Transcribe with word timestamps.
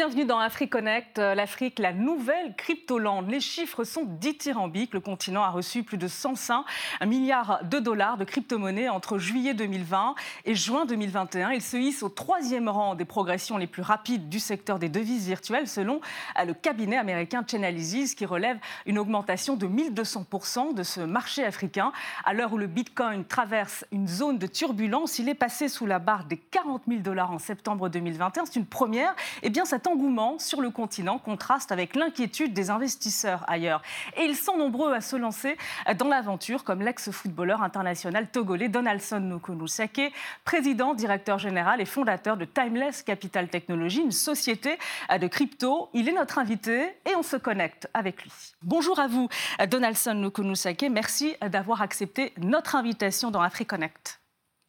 bienvenue 0.00 0.24
dans 0.24 0.38
AfriConnect. 0.38 1.18
Euh, 1.18 1.34
L'Afrique, 1.34 1.78
la 1.78 1.92
nouvelle 1.92 2.54
cryptolande. 2.56 3.30
Les 3.30 3.40
chiffres 3.40 3.84
sont 3.84 4.04
dithyrambiques. 4.06 4.94
Le 4.94 5.00
continent 5.00 5.42
a 5.42 5.50
reçu 5.50 5.82
plus 5.82 5.98
de 5.98 6.08
105 6.08 6.64
milliards 7.06 7.60
de 7.64 7.78
dollars 7.78 8.16
de 8.16 8.24
crypto-monnaies 8.24 8.88
entre 8.88 9.18
juillet 9.18 9.52
2020 9.52 10.14
et 10.46 10.54
juin 10.54 10.86
2021. 10.86 11.50
Il 11.50 11.60
se 11.60 11.76
hisse 11.76 12.02
au 12.02 12.08
troisième 12.08 12.70
rang 12.70 12.94
des 12.94 13.04
progressions 13.04 13.58
les 13.58 13.66
plus 13.66 13.82
rapides 13.82 14.30
du 14.30 14.40
secteur 14.40 14.78
des 14.78 14.88
devises 14.88 15.26
virtuelles, 15.26 15.68
selon 15.68 16.00
euh, 16.38 16.46
le 16.46 16.54
cabinet 16.54 16.96
américain 16.96 17.44
Chainalysis, 17.46 18.14
qui 18.14 18.24
relève 18.24 18.56
une 18.86 18.98
augmentation 18.98 19.54
de 19.54 19.66
1200% 19.66 20.72
de 20.72 20.82
ce 20.82 21.02
marché 21.02 21.44
africain. 21.44 21.92
À 22.24 22.32
l'heure 22.32 22.54
où 22.54 22.58
le 22.58 22.68
Bitcoin 22.68 23.26
traverse 23.26 23.84
une 23.92 24.08
zone 24.08 24.38
de 24.38 24.46
turbulence, 24.46 25.18
il 25.18 25.28
est 25.28 25.34
passé 25.34 25.68
sous 25.68 25.84
la 25.84 25.98
barre 25.98 26.24
des 26.24 26.38
40 26.38 26.84
000 26.88 27.00
dollars 27.00 27.32
en 27.32 27.38
septembre 27.38 27.90
2021. 27.90 28.46
C'est 28.46 28.56
une 28.56 28.64
première. 28.64 29.14
Eh 29.42 29.50
bien, 29.50 29.66
cet 29.66 29.89
engouement 29.90 30.38
sur 30.38 30.60
le 30.60 30.70
continent 30.70 31.18
contraste 31.18 31.72
avec 31.72 31.96
l'inquiétude 31.96 32.52
des 32.52 32.70
investisseurs 32.70 33.44
ailleurs. 33.48 33.82
Et 34.16 34.24
ils 34.24 34.36
sont 34.36 34.56
nombreux 34.56 34.92
à 34.92 35.00
se 35.00 35.16
lancer 35.16 35.56
dans 35.98 36.08
l'aventure, 36.08 36.64
comme 36.64 36.82
l'ex-footballeur 36.82 37.62
international 37.62 38.28
togolais 38.28 38.68
Donaldson 38.68 39.20
Nukunusake, 39.20 40.12
président, 40.44 40.94
directeur 40.94 41.38
général 41.38 41.80
et 41.80 41.84
fondateur 41.84 42.36
de 42.36 42.44
Timeless 42.44 43.02
Capital 43.02 43.48
Technology, 43.48 44.00
une 44.00 44.12
société 44.12 44.78
de 45.10 45.26
crypto. 45.26 45.88
Il 45.94 46.08
est 46.08 46.12
notre 46.12 46.38
invité 46.38 46.94
et 47.06 47.14
on 47.16 47.22
se 47.22 47.36
connecte 47.36 47.88
avec 47.94 48.22
lui. 48.22 48.32
Bonjour 48.62 48.98
à 48.98 49.08
vous, 49.08 49.28
Donaldson 49.68 50.14
Nukunusake. 50.14 50.86
Merci 50.90 51.34
d'avoir 51.42 51.82
accepté 51.82 52.32
notre 52.38 52.76
invitation 52.76 53.30
dans 53.30 53.40
AfriConnect. 53.40 54.19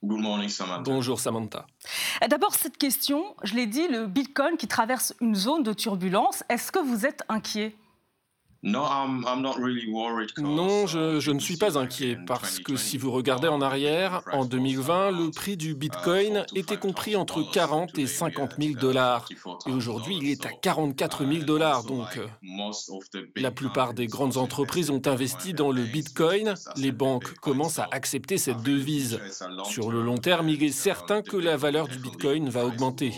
Bonjour 0.03 1.19
Samantha. 1.19 1.67
D'abord, 2.27 2.55
cette 2.55 2.77
question, 2.77 3.35
je 3.43 3.53
l'ai 3.53 3.67
dit, 3.67 3.87
le 3.87 4.07
Bitcoin 4.07 4.57
qui 4.57 4.67
traverse 4.67 5.13
une 5.21 5.35
zone 5.35 5.63
de 5.63 5.73
turbulence, 5.73 6.43
est-ce 6.49 6.71
que 6.71 6.79
vous 6.79 7.05
êtes 7.05 7.23
inquiet? 7.29 7.75
Non, 10.37 10.85
je, 10.85 11.19
je, 11.19 11.31
ne 11.31 11.39
suis 11.39 11.57
pas 11.57 11.79
inquiet 11.79 12.17
parce 12.27 12.59
que 12.59 12.75
si 12.75 12.97
vous 12.99 13.11
regardez 13.11 13.47
en 13.47 13.59
arrière, 13.59 14.21
en 14.31 14.45
2020, 14.45 15.11
le 15.11 15.31
prix 15.31 15.57
du 15.57 15.73
Bitcoin 15.73 16.45
était 16.55 16.77
compris 16.77 17.15
entre 17.15 17.41
40 17.41 17.97
et 17.97 18.05
50 18.05 18.51
000 18.59 18.79
dollars. 18.79 19.27
Et 19.65 19.71
aujourd'hui, 19.71 20.19
il 20.21 20.29
est 20.29 20.45
à 20.45 20.49
44 20.49 21.25
000 21.25 21.43
dollars. 21.43 21.83
Donc, 21.85 22.17
euh, 22.17 22.27
la 23.35 23.49
plupart 23.49 23.95
des 23.95 24.05
grandes 24.05 24.37
entreprises 24.37 24.91
ont 24.91 25.01
investi 25.07 25.53
dans 25.53 25.71
le 25.71 25.83
Bitcoin. 25.83 26.53
Les 26.77 26.91
banques 26.91 27.33
commencent 27.39 27.79
à 27.79 27.87
accepter 27.91 28.37
cette 28.37 28.61
devise. 28.61 29.19
Sur 29.65 29.91
le 29.91 30.03
long 30.03 30.17
terme, 30.17 30.49
il 30.49 30.61
est 30.63 30.71
certain 30.71 31.23
que 31.23 31.37
la 31.37 31.57
valeur 31.57 31.87
du 31.87 31.97
Bitcoin 31.97 32.49
va 32.49 32.65
augmenter. 32.65 33.13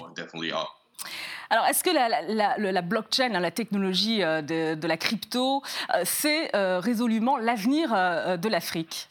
Alors, 1.50 1.66
est-ce 1.66 1.84
que 1.84 1.90
la, 1.92 2.82
blockchain, 2.82 3.34
hein, 3.34 3.40
la 3.40 3.52
technologie 3.52 4.24
euh, 4.24 4.42
de, 4.42 4.88
la 4.88 4.98
crypto, 4.98 5.62
euh, 5.94 6.02
c'est 6.06 6.56
euh, 6.56 6.80
résolument 6.80 7.38
l'avenir 7.38 7.90
de 7.92 8.50
l'Afrique? 8.50 9.10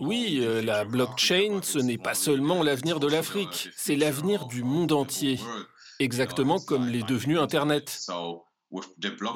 Oui, 0.00 0.44
la 0.64 0.84
blockchain, 0.84 1.60
ce 1.62 1.78
n'est 1.78 1.98
pas 1.98 2.14
seulement 2.14 2.62
l'avenir 2.62 2.98
de 2.98 3.06
l'Afrique, 3.06 3.68
c'est 3.76 3.94
l'avenir 3.94 4.46
du 4.46 4.64
monde 4.64 4.92
entier, 4.92 5.38
exactement 6.00 6.58
comme 6.58 6.88
l'est 6.88 7.06
devenu 7.06 7.38
Internet. 7.38 8.08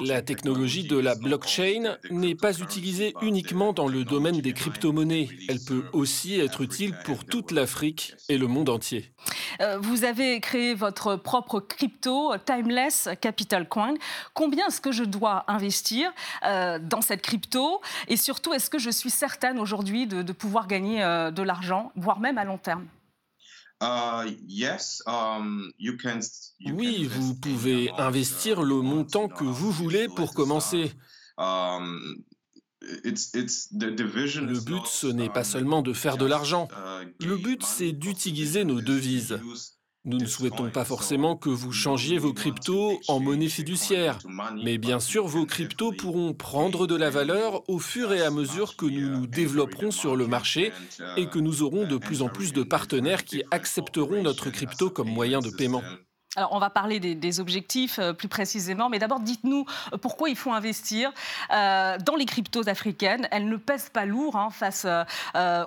La 0.05 0.21
technologie 0.21 0.83
de 0.83 0.97
la 0.97 1.15
blockchain 1.15 1.97
n'est 2.11 2.35
pas 2.35 2.59
utilisée 2.59 3.13
uniquement 3.21 3.73
dans 3.73 3.87
le 3.87 4.05
domaine 4.05 4.41
des 4.41 4.53
crypto-monnaies. 4.53 5.27
Elle 5.49 5.59
peut 5.59 5.85
aussi 5.91 6.39
être 6.39 6.61
utile 6.61 6.95
pour 7.03 7.25
toute 7.25 7.51
l'Afrique 7.51 8.13
et 8.29 8.37
le 8.37 8.45
monde 8.45 8.69
entier. 8.69 9.11
Euh, 9.59 9.79
vous 9.79 10.03
avez 10.03 10.39
créé 10.39 10.75
votre 10.75 11.15
propre 11.15 11.59
crypto, 11.59 12.33
Timeless 12.45 13.09
Capital 13.21 13.67
Coin. 13.67 13.95
Combien 14.35 14.67
est-ce 14.67 14.81
que 14.81 14.91
je 14.91 15.03
dois 15.03 15.45
investir 15.47 16.11
euh, 16.45 16.77
dans 16.79 17.01
cette 17.01 17.21
crypto? 17.21 17.81
Et 18.07 18.17
surtout, 18.17 18.53
est-ce 18.53 18.69
que 18.69 18.79
je 18.79 18.91
suis 18.91 19.09
certaine 19.09 19.57
aujourd'hui 19.57 20.05
de, 20.05 20.31
pouvoir 20.31 20.67
gagner 20.67 21.03
euh, 21.03 21.31
de 21.31 21.41
l'argent, 21.41 21.91
voire 21.95 22.19
même 22.19 22.37
à 22.37 22.43
long 22.43 22.57
terme? 22.57 22.85
Oui, 26.65 27.05
vous 27.05 27.35
pouvez 27.35 27.89
investir 27.97 28.61
le 28.63 28.81
montant 28.81 29.27
que 29.27 29.43
vous 29.43 29.71
voulez 29.71 30.07
pour 30.07 30.33
commencer. 30.33 30.91
Um, 31.37 32.23
le 32.81 34.59
but, 34.59 34.85
ce 34.85 35.07
n'est 35.07 35.29
pas 35.29 35.43
seulement 35.43 35.81
de 35.81 35.93
faire 35.93 36.17
de 36.17 36.25
l'argent. 36.25 36.67
Uh, 36.71 37.05
le 37.25 37.37
but, 37.37 37.63
c'est 37.63 37.91
d'utiliser 37.93 38.65
nos 38.65 38.81
devises. 38.81 39.39
Nous 40.05 40.17
ne 40.17 40.25
souhaitons 40.25 40.69
pas 40.69 40.83
forcément 40.83 41.37
que 41.37 41.47
vous 41.47 41.71
changiez 41.71 42.17
vos 42.17 42.33
cryptos 42.33 42.99
en 43.07 43.21
monnaie 43.21 43.47
fiduciaire, 43.47 44.19
mais 44.61 44.77
bien 44.77 44.99
sûr 44.99 45.27
vos 45.27 45.45
cryptos 45.45 45.93
pourront 45.93 46.33
prendre 46.33 46.87
de 46.87 46.95
la 46.95 47.09
valeur 47.09 47.63
au 47.69 47.79
fur 47.79 48.11
et 48.11 48.21
à 48.21 48.29
mesure 48.29 48.75
que 48.75 48.85
nous 48.85 49.09
nous 49.09 49.27
développerons 49.27 49.91
sur 49.91 50.17
le 50.17 50.27
marché 50.27 50.73
et 51.15 51.27
que 51.27 51.39
nous 51.39 51.61
aurons 51.61 51.87
de 51.87 51.95
plus 51.95 52.21
en 52.21 52.27
plus 52.27 52.51
de 52.51 52.63
partenaires 52.63 53.23
qui 53.23 53.43
accepteront 53.51 54.21
notre 54.23 54.49
crypto 54.49 54.89
comme 54.89 55.09
moyen 55.09 55.39
de 55.39 55.49
paiement. 55.49 55.83
Alors, 56.35 56.53
on 56.53 56.59
va 56.59 56.71
parler 56.71 56.99
des, 56.99 57.39
objectifs 57.39 57.99
euh, 57.99 58.13
plus 58.13 58.27
précisément, 58.27 58.89
mais 58.89 58.97
d'abord, 58.97 59.19
dites-nous 59.19 59.65
euh, 59.91 59.97
pourquoi 59.97 60.29
il 60.29 60.35
faut 60.35 60.51
investir 60.51 61.11
euh, 61.51 61.97
dans 61.99 62.15
les 62.15 62.25
cryptos 62.25 62.67
africaines. 62.67 63.27
Elles 63.31 63.47
ne 63.47 63.57
pèsent 63.57 63.89
pas 63.89 64.05
lourd 64.05 64.35
hein, 64.35 64.49
face 64.49 64.87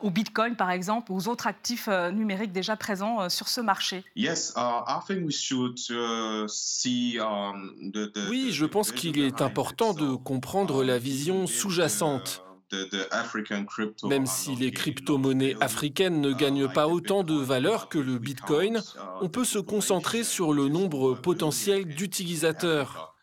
au 0.03 0.11
Bitcoin, 0.11 0.57
par 0.57 0.71
exemple, 0.71 1.13
aux 1.13 1.29
autres 1.29 1.47
actifs 1.47 1.89
numériques 1.89 2.53
déjà 2.53 2.77
présents 2.77 3.29
sur 3.29 3.49
ce 3.49 3.61
marché. 3.61 4.05
Oui, 8.29 8.53
je 8.53 8.65
pense 8.65 8.93
qu'il 8.93 9.19
est 9.19 9.43
important 9.43 9.95
de 9.95 10.15
comprendre 10.15 10.85
la 10.85 10.99
vision 10.99 11.47
sous-jacente. 11.47 12.46
Même 14.05 14.27
si 14.27 14.57
les 14.57 14.73
crypto-monnaies 14.73 15.57
africaines 15.61 16.21
ne 16.21 16.33
gagnent 16.33 16.73
pas 16.73 16.89
autant 16.89 17.23
de 17.23 17.35
valeur 17.35 17.89
que 17.89 17.99
le 17.99 18.19
Bitcoin, 18.19 18.83
on 19.21 19.29
peut 19.29 19.45
se 19.45 19.59
concentrer 19.59 20.25
sur 20.25 20.53
le 20.53 20.69
nombre 20.69 21.15
potentiel 21.15 21.87
d'utilisateurs. 21.87 23.15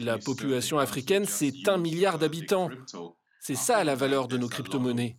La 0.00 0.18
population 0.18 0.78
africaine, 0.78 1.24
c'est 1.24 1.68
un 1.68 1.78
milliard 1.78 2.18
d'habitants. 2.18 2.70
C'est 3.40 3.54
ça 3.54 3.84
la 3.84 3.94
valeur 3.94 4.26
de 4.26 4.38
nos 4.38 4.48
crypto-monnaies. 4.48 5.16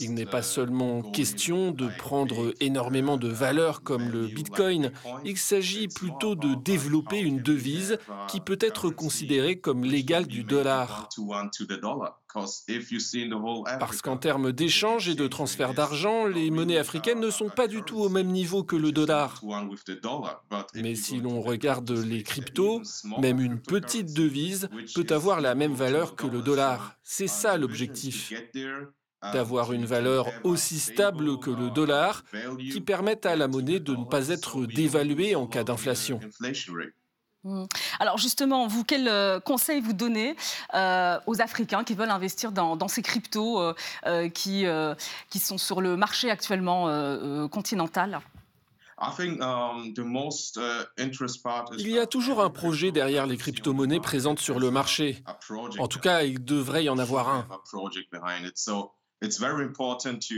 Il 0.00 0.14
n'est 0.14 0.26
pas 0.26 0.42
seulement 0.42 1.02
question 1.02 1.70
de 1.70 1.88
prendre 1.98 2.52
énormément 2.60 3.16
de 3.16 3.28
valeur 3.28 3.82
comme 3.82 4.08
le 4.08 4.26
Bitcoin, 4.26 4.92
il 5.24 5.36
s'agit 5.36 5.88
plutôt 5.88 6.34
de 6.34 6.54
développer 6.54 7.20
une 7.20 7.40
devise 7.40 7.98
qui 8.28 8.40
peut 8.40 8.58
être 8.60 8.90
considérée 8.90 9.56
comme 9.56 9.84
l'égale 9.84 10.26
du 10.26 10.44
dollar. 10.44 11.08
Parce 13.78 14.02
qu'en 14.02 14.16
termes 14.16 14.52
d'échange 14.52 15.08
et 15.08 15.14
de 15.14 15.26
transfert 15.26 15.74
d'argent, 15.74 16.26
les 16.26 16.50
monnaies 16.50 16.78
africaines 16.78 17.20
ne 17.20 17.30
sont 17.30 17.48
pas 17.48 17.66
du 17.66 17.82
tout 17.82 17.98
au 17.98 18.08
même 18.08 18.28
niveau 18.28 18.64
que 18.64 18.76
le 18.76 18.92
dollar. 18.92 19.40
Mais 20.74 20.94
si 20.94 21.20
l'on 21.20 21.40
regarde 21.40 21.90
les 21.90 22.22
cryptos, 22.22 22.82
même 23.20 23.40
une 23.40 23.60
petite 23.60 24.14
devise 24.14 24.68
peut 24.94 25.06
avoir 25.10 25.40
la 25.40 25.54
même 25.54 25.74
valeur 25.74 26.16
que 26.16 26.26
le 26.26 26.42
dollar. 26.42 26.96
C'est 27.02 27.28
ça 27.28 27.56
l'objectif 27.56 28.32
d'avoir 29.32 29.72
une 29.72 29.84
valeur 29.84 30.26
aussi 30.42 30.78
stable 30.78 31.38
que 31.38 31.50
le 31.50 31.70
dollar 31.70 32.24
qui 32.58 32.80
permette 32.80 33.26
à 33.26 33.36
la 33.36 33.46
monnaie 33.46 33.80
de 33.80 33.94
ne 33.94 34.04
pas 34.04 34.28
être 34.30 34.66
dévaluée 34.66 35.36
en 35.36 35.46
cas 35.46 35.64
d'inflation. 35.64 36.18
Mmh. 37.44 37.64
Alors 37.98 38.18
justement, 38.18 38.68
vous, 38.68 38.84
quel 38.84 39.08
euh, 39.08 39.40
conseil 39.40 39.80
vous 39.80 39.92
donnez 39.92 40.36
euh, 40.74 41.18
aux 41.26 41.40
Africains 41.40 41.82
qui 41.82 41.94
veulent 41.94 42.10
investir 42.10 42.52
dans, 42.52 42.88
ces 42.88 43.02
cryptos 43.02 43.60
euh, 44.06 44.28
qui, 44.28 44.64
qui 45.28 45.38
sont 45.38 45.58
sur 45.58 45.80
le 45.80 45.96
marché 45.96 46.30
actuellement 46.30 46.88
continental? 47.48 48.20
Il 51.78 51.90
y 51.90 51.98
a 51.98 52.06
toujours 52.06 52.40
un 52.40 52.50
projet 52.50 52.92
derrière 52.92 53.26
les 53.26 53.36
crypto-monnaies 53.36 53.98
présentes 53.98 54.38
sur 54.38 54.60
le 54.60 54.70
marché. 54.70 55.24
En 55.78 55.88
tout 55.88 55.98
cas, 55.98 56.22
il 56.22 56.44
devrait 56.44 56.84
y 56.84 56.88
en 56.88 56.98
avoir 56.98 57.28
un. 57.28 57.46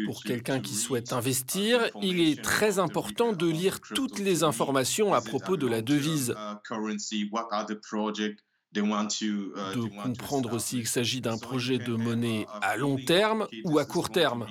Pour 0.06 0.22
quelqu'un 0.22 0.60
qui 0.60 0.74
souhaite 0.74 1.12
investir, 1.12 1.80
il 2.02 2.20
est 2.20 2.42
très 2.42 2.78
important 2.78 3.32
de 3.32 3.46
lire 3.46 3.80
toutes 3.80 4.18
les 4.18 4.42
informations 4.42 5.14
à 5.14 5.20
propos 5.20 5.56
de 5.56 5.66
la 5.66 5.80
devise, 5.82 6.34
de 8.74 10.02
comprendre 10.02 10.58
s'il 10.58 10.86
s'agit 10.86 11.20
d'un 11.20 11.38
projet 11.38 11.78
de 11.78 11.94
monnaie 11.94 12.46
à 12.60 12.76
long 12.76 12.96
terme 12.96 13.46
ou 13.64 13.78
à 13.78 13.84
court 13.84 14.10
terme. 14.10 14.46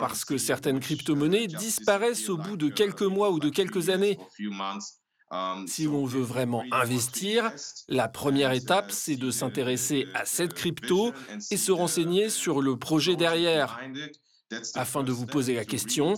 Parce 0.00 0.24
que 0.24 0.38
certaines 0.38 0.80
crypto-monnaies 0.80 1.48
disparaissent 1.48 2.28
au 2.28 2.36
bout 2.36 2.56
de 2.56 2.68
quelques 2.68 3.02
mois 3.02 3.30
ou 3.30 3.40
de 3.40 3.48
quelques 3.48 3.88
années. 3.90 4.18
Si 5.66 5.86
on 5.86 6.04
veut 6.04 6.22
vraiment 6.22 6.64
investir, 6.72 7.52
la 7.88 8.08
première 8.08 8.52
étape, 8.52 8.90
c'est 8.90 9.16
de 9.16 9.30
s'intéresser 9.30 10.06
à 10.14 10.24
cette 10.24 10.54
crypto 10.54 11.12
et 11.50 11.56
se 11.56 11.72
renseigner 11.72 12.30
sur 12.30 12.60
le 12.62 12.76
projet 12.76 13.16
derrière. 13.16 13.80
Afin 14.74 15.02
de 15.02 15.10
vous 15.10 15.26
poser 15.26 15.54
la 15.54 15.64
question, 15.64 16.14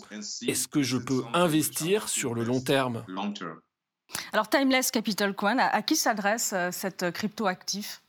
est-ce 0.46 0.68
que 0.68 0.82
je 0.82 0.98
peux 0.98 1.24
investir 1.32 2.08
sur 2.08 2.34
le 2.34 2.44
long 2.44 2.60
terme? 2.60 3.04
Alors 4.32 4.48
Timeless 4.48 4.90
Capital 4.90 5.34
Coin, 5.34 5.58
à 5.58 5.82
qui 5.82 5.96
s'adresse 5.96 6.52
euh, 6.54 6.70
cette 6.72 7.10
crypto 7.10 7.46
actif? 7.46 8.02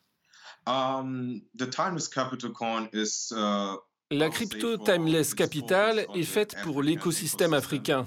Um, 0.66 1.42
uh, 1.60 1.66
La 4.12 4.30
crypto 4.30 4.78
Timeless 4.78 5.34
Capital 5.34 6.06
est 6.16 6.24
faite 6.24 6.56
pour 6.64 6.82
l'écosystème 6.82 7.54
africain 7.54 8.06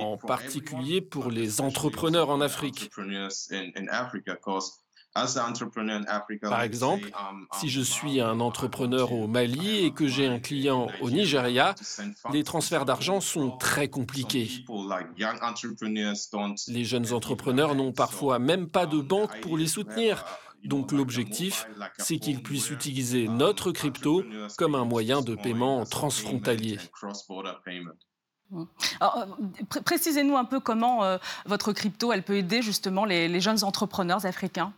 en 0.00 0.16
particulier 0.16 1.00
pour 1.00 1.30
les 1.30 1.60
entrepreneurs 1.60 2.30
en 2.30 2.40
Afrique. 2.40 2.90
Par 6.42 6.62
exemple, 6.62 7.10
um, 7.18 7.46
si 7.58 7.68
je 7.68 7.80
suis 7.80 8.20
un 8.20 8.38
entrepreneur 8.38 9.12
au 9.12 9.26
Mali 9.26 9.84
et 9.84 9.92
que 9.92 10.06
j'ai 10.06 10.26
un 10.26 10.38
client 10.38 10.86
au 11.00 11.10
Nigeria, 11.10 11.74
les 12.32 12.44
transferts 12.44 12.84
d'argent 12.84 13.20
sont 13.20 13.50
très 13.56 13.88
compliqués. 13.88 14.48
Les 16.68 16.84
jeunes 16.84 17.12
entrepreneurs 17.12 17.74
n'ont 17.74 17.92
parfois 17.92 18.38
même 18.38 18.68
pas 18.68 18.86
de 18.86 19.00
banque 19.00 19.40
pour 19.40 19.58
les 19.58 19.66
soutenir. 19.66 20.24
Donc 20.64 20.92
l'objectif, 20.92 21.66
c'est 21.98 22.18
qu'ils 22.18 22.42
puissent 22.42 22.70
utiliser 22.70 23.26
notre 23.26 23.72
crypto 23.72 24.22
comme 24.58 24.74
un 24.76 24.84
moyen 24.84 25.22
de 25.22 25.34
paiement 25.34 25.84
transfrontalier. 25.86 26.78
Euh, 28.52 29.06
précisez-nous 29.84 30.36
un 30.36 30.44
peu 30.44 30.60
comment 30.60 31.04
euh, 31.04 31.18
votre 31.46 31.72
crypto 31.72 32.12
elle 32.12 32.22
peut 32.22 32.36
aider 32.36 32.62
justement 32.62 33.04
les, 33.04 33.40
jeunes 33.40 33.64
entrepreneurs 33.64 34.26
africains. 34.26 34.72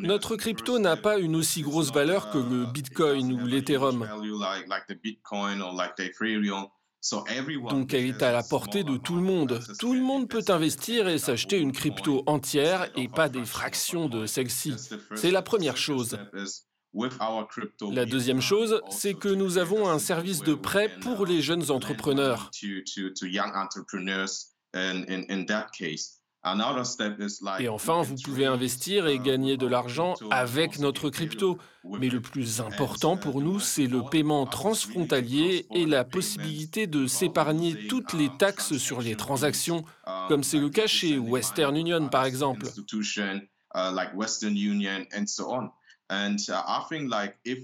Notre 0.00 0.36
crypto 0.36 0.78
n'a 0.78 0.96
pas 0.96 1.18
une 1.18 1.34
aussi 1.34 1.62
grosse 1.62 1.92
valeur 1.92 2.30
que 2.30 2.38
le 2.38 2.66
Bitcoin 2.66 3.32
ou 3.32 3.46
l'Ethereum. 3.46 4.06
Donc 7.70 7.94
elle 7.94 8.06
est 8.06 8.22
à 8.22 8.32
la 8.32 8.42
portée 8.42 8.84
de 8.84 8.96
tout 8.96 9.16
le 9.16 9.22
monde. 9.22 9.60
Tout 9.78 9.94
le 9.94 10.00
monde 10.00 10.28
peut 10.28 10.44
investir 10.48 11.08
et 11.08 11.18
s'acheter 11.18 11.58
une 11.58 11.72
crypto 11.72 12.22
entière 12.26 12.88
et 12.96 13.08
pas 13.08 13.28
des 13.28 13.44
fractions 13.44 14.08
de 14.08 14.26
celle-ci. 14.26 14.74
C'est 15.16 15.30
la 15.32 15.42
première 15.42 15.76
chose. 15.76 16.18
La 17.92 18.04
deuxième 18.06 18.40
chose, 18.40 18.80
c'est 18.90 19.14
que 19.14 19.28
nous 19.28 19.58
avons 19.58 19.88
un 19.88 19.98
service 19.98 20.40
de 20.40 20.54
prêt 20.54 20.90
pour 21.00 21.26
les 21.26 21.42
jeunes 21.42 21.70
entrepreneurs. 21.70 22.50
Et 27.58 27.68
enfin, 27.68 28.02
vous 28.02 28.14
pouvez 28.24 28.46
investir 28.46 29.06
et 29.06 29.18
gagner 29.18 29.56
de 29.56 29.66
l'argent 29.66 30.14
avec 30.30 30.78
notre 30.78 31.10
crypto. 31.10 31.58
Mais 31.84 32.08
le 32.08 32.20
plus 32.20 32.60
important 32.60 33.16
pour 33.16 33.40
nous, 33.40 33.60
c'est 33.60 33.86
le 33.86 34.02
paiement 34.08 34.46
transfrontalier 34.46 35.66
et 35.74 35.84
la 35.84 36.04
possibilité 36.04 36.86
de 36.86 37.06
s'épargner 37.06 37.88
toutes 37.88 38.12
les 38.12 38.30
taxes 38.38 38.76
sur 38.76 39.00
les 39.00 39.16
transactions, 39.16 39.84
comme 40.28 40.42
c'est 40.42 40.58
le 40.58 40.70
cas 40.70 40.86
chez 40.86 41.18
Western 41.18 41.76
Union 41.76 42.08
par 42.08 42.24
exemple. 42.24 42.66
Uh, 46.10 46.36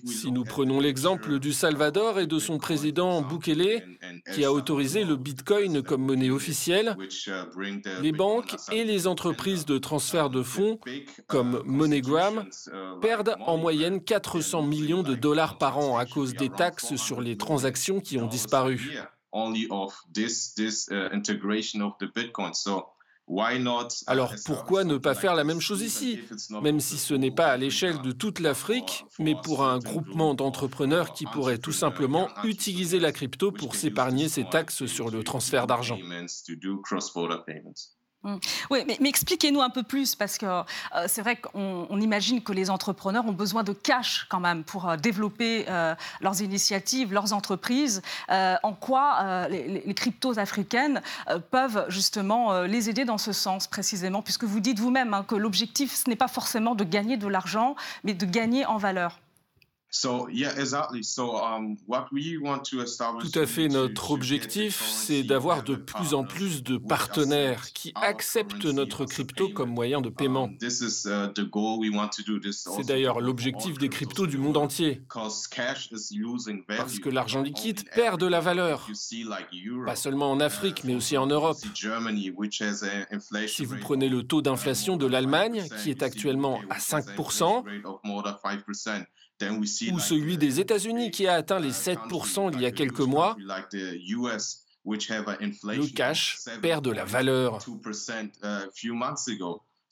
si 0.04 0.30
nous 0.30 0.44
prenons 0.44 0.78
l'exemple 0.78 1.38
du 1.38 1.54
Salvador 1.54 2.18
et 2.18 2.26
de 2.26 2.38
son 2.38 2.58
président 2.58 3.22
Bukele, 3.22 3.82
qui 4.34 4.44
a 4.44 4.52
autorisé 4.52 5.04
le 5.04 5.16
Bitcoin 5.16 5.82
comme 5.82 6.02
monnaie 6.02 6.28
officielle, 6.28 6.94
uh, 7.26 8.02
les 8.02 8.12
banques 8.12 8.54
et 8.70 8.84
les 8.84 9.06
entreprises 9.06 9.64
de 9.64 9.78
transfert 9.78 10.28
de 10.28 10.42
fonds, 10.42 10.78
comme 11.26 11.62
uh, 11.64 11.70
MoneyGram, 11.70 12.44
perdent 13.00 13.36
en 13.40 13.56
moyenne 13.56 14.02
400 14.02 14.62
millions 14.62 15.02
de 15.02 15.14
dollars 15.14 15.56
par 15.56 15.78
an 15.78 15.96
à 15.96 16.04
cause 16.04 16.34
des 16.34 16.50
taxes 16.50 16.96
sur 16.96 17.22
les 17.22 17.38
transactions 17.38 18.00
qui 18.00 18.18
ont 18.18 18.26
disparu. 18.26 18.98
Alors 24.06 24.34
pourquoi 24.44 24.84
ne 24.84 24.98
pas 24.98 25.14
faire 25.14 25.34
la 25.34 25.44
même 25.44 25.60
chose 25.60 25.82
ici, 25.82 26.20
même 26.62 26.80
si 26.80 26.98
ce 26.98 27.14
n'est 27.14 27.30
pas 27.30 27.46
à 27.46 27.56
l'échelle 27.56 28.02
de 28.02 28.12
toute 28.12 28.38
l'Afrique, 28.38 29.04
mais 29.18 29.34
pour 29.34 29.64
un 29.64 29.78
groupement 29.78 30.34
d'entrepreneurs 30.34 31.12
qui 31.12 31.24
pourrait 31.24 31.58
tout 31.58 31.72
simplement 31.72 32.28
utiliser 32.44 33.00
la 33.00 33.12
crypto 33.12 33.50
pour 33.50 33.74
s'épargner 33.76 34.28
ses 34.28 34.44
taxes 34.44 34.86
sur 34.86 35.10
le 35.10 35.24
transfert 35.24 35.66
d'argent. 35.66 35.98
Oui, 38.70 38.84
mais, 38.86 39.08
expliquez-nous 39.08 39.60
un 39.60 39.70
peu 39.70 39.82
plus, 39.82 40.14
parce 40.14 40.38
que 40.38 40.46
euh, 40.46 40.62
c'est 41.06 41.22
vrai 41.22 41.36
qu'on 41.36 42.00
imagine 42.00 42.42
que 42.42 42.52
les 42.52 42.70
entrepreneurs 42.70 43.26
ont 43.26 43.32
besoin 43.32 43.62
de 43.62 43.72
cash 43.72 44.26
quand 44.30 44.40
même 44.40 44.64
pour 44.64 44.88
euh, 44.88 44.96
développer 44.96 45.66
euh, 45.68 45.94
leurs 46.20 46.40
initiatives, 46.40 47.12
leurs 47.12 47.32
entreprises. 47.32 48.02
en 48.28 48.72
quoi 48.72 49.48
les, 49.48 49.94
cryptos 49.94 50.38
africaines 50.38 51.02
peuvent 51.50 51.84
justement 51.88 52.62
les 52.62 52.90
aider 52.90 53.04
dans 53.04 53.18
ce 53.18 53.32
sens 53.32 53.66
précisément, 53.66 54.22
puisque 54.22 54.44
vous 54.44 54.60
dites 54.60 54.78
vous-même 54.78 55.14
hein, 55.14 55.24
que 55.26 55.34
l'objectif, 55.34 55.94
ce 55.94 56.08
n'est 56.08 56.16
pas 56.16 56.28
forcément 56.28 56.74
de 56.74 56.84
gagner 56.84 57.16
de 57.16 57.28
l'argent, 57.28 57.76
mais 58.02 58.14
de 58.14 58.26
gagner 58.26 58.66
en 58.66 58.76
valeur. 58.76 59.18
Tout 63.20 63.38
à 63.38 63.46
fait. 63.46 63.68
Notre 63.68 64.10
objectif, 64.10 64.82
c'est 64.82 65.22
d'avoir 65.22 65.62
de 65.62 65.76
plus 65.76 66.14
en 66.14 66.24
plus 66.24 66.62
de 66.62 66.78
partenaires 66.78 67.72
qui 67.72 67.92
acceptent 67.94 68.64
notre 68.64 69.04
crypto 69.04 69.50
comme 69.50 69.70
moyen 69.70 70.00
de 70.00 70.08
paiement. 70.08 70.44
Um, 70.44 70.56
uh, 70.56 72.52
c'est 72.52 72.86
d'ailleurs 72.86 73.20
l'objectif 73.20 73.78
des 73.78 73.88
cryptos 73.88 74.26
du 74.26 74.36
monde 74.36 74.56
entier. 74.56 75.02
Parce 75.08 76.98
que 76.98 77.08
l'argent 77.08 77.42
liquide 77.42 77.88
perd 77.94 78.20
de 78.20 78.26
la 78.26 78.40
valeur. 78.40 78.88
Pas 79.86 79.96
seulement 79.96 80.32
en 80.32 80.40
Afrique, 80.40 80.82
mais 80.84 80.94
aussi 80.96 81.16
en 81.16 81.26
Europe. 81.26 81.58
Si 83.46 83.64
vous 83.64 83.76
prenez 83.80 84.08
le 84.08 84.22
taux 84.24 84.42
d'inflation 84.42 84.96
de 84.96 85.06
l'Allemagne, 85.06 85.68
qui 85.82 85.90
est 85.90 86.02
actuellement 86.02 86.60
à 86.68 86.78
5%, 86.78 87.62
ou 89.50 89.98
celui 89.98 90.38
des 90.38 90.60
États-Unis 90.60 91.10
qui 91.10 91.26
a 91.26 91.34
atteint 91.34 91.60
les 91.60 91.72
7% 91.72 92.52
il 92.54 92.60
y 92.60 92.66
a 92.66 92.70
quelques 92.70 93.00
mois, 93.00 93.36
le 94.84 95.94
cash 95.94 96.38
perd 96.62 96.84
de 96.84 96.90
la 96.90 97.04
valeur. 97.04 97.58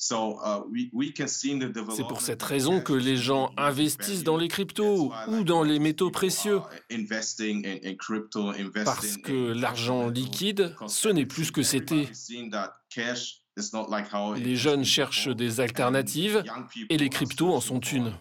C'est 0.02 2.09
pour 2.09 2.21
cette 2.21 2.42
raison 2.42 2.80
que 2.80 2.92
les 2.92 3.16
gens 3.16 3.52
investissent 3.56 4.25
dans 4.25 4.37
les 4.37 4.49
cryptos 4.49 5.12
ou 5.28 5.44
dans 5.44 5.62
les 5.62 5.78
métaux 5.78 6.11
précieux. 6.11 6.61
Parce 8.85 9.16
que 9.18 9.52
l'argent 9.52 10.09
liquide, 10.09 10.75
ce 10.88 11.09
n'est 11.09 11.26
plus 11.26 11.47
ce 11.47 11.52
que 11.52 11.62
c'était. 11.62 12.09
Les 14.37 14.56
jeunes 14.56 14.85
cherchent 14.85 15.28
des 15.28 15.61
alternatives 15.61 16.42
et 16.88 16.97
les 16.97 17.09
cryptos 17.11 17.52
en 17.52 17.61
sont 17.61 17.80
une. 17.80 18.12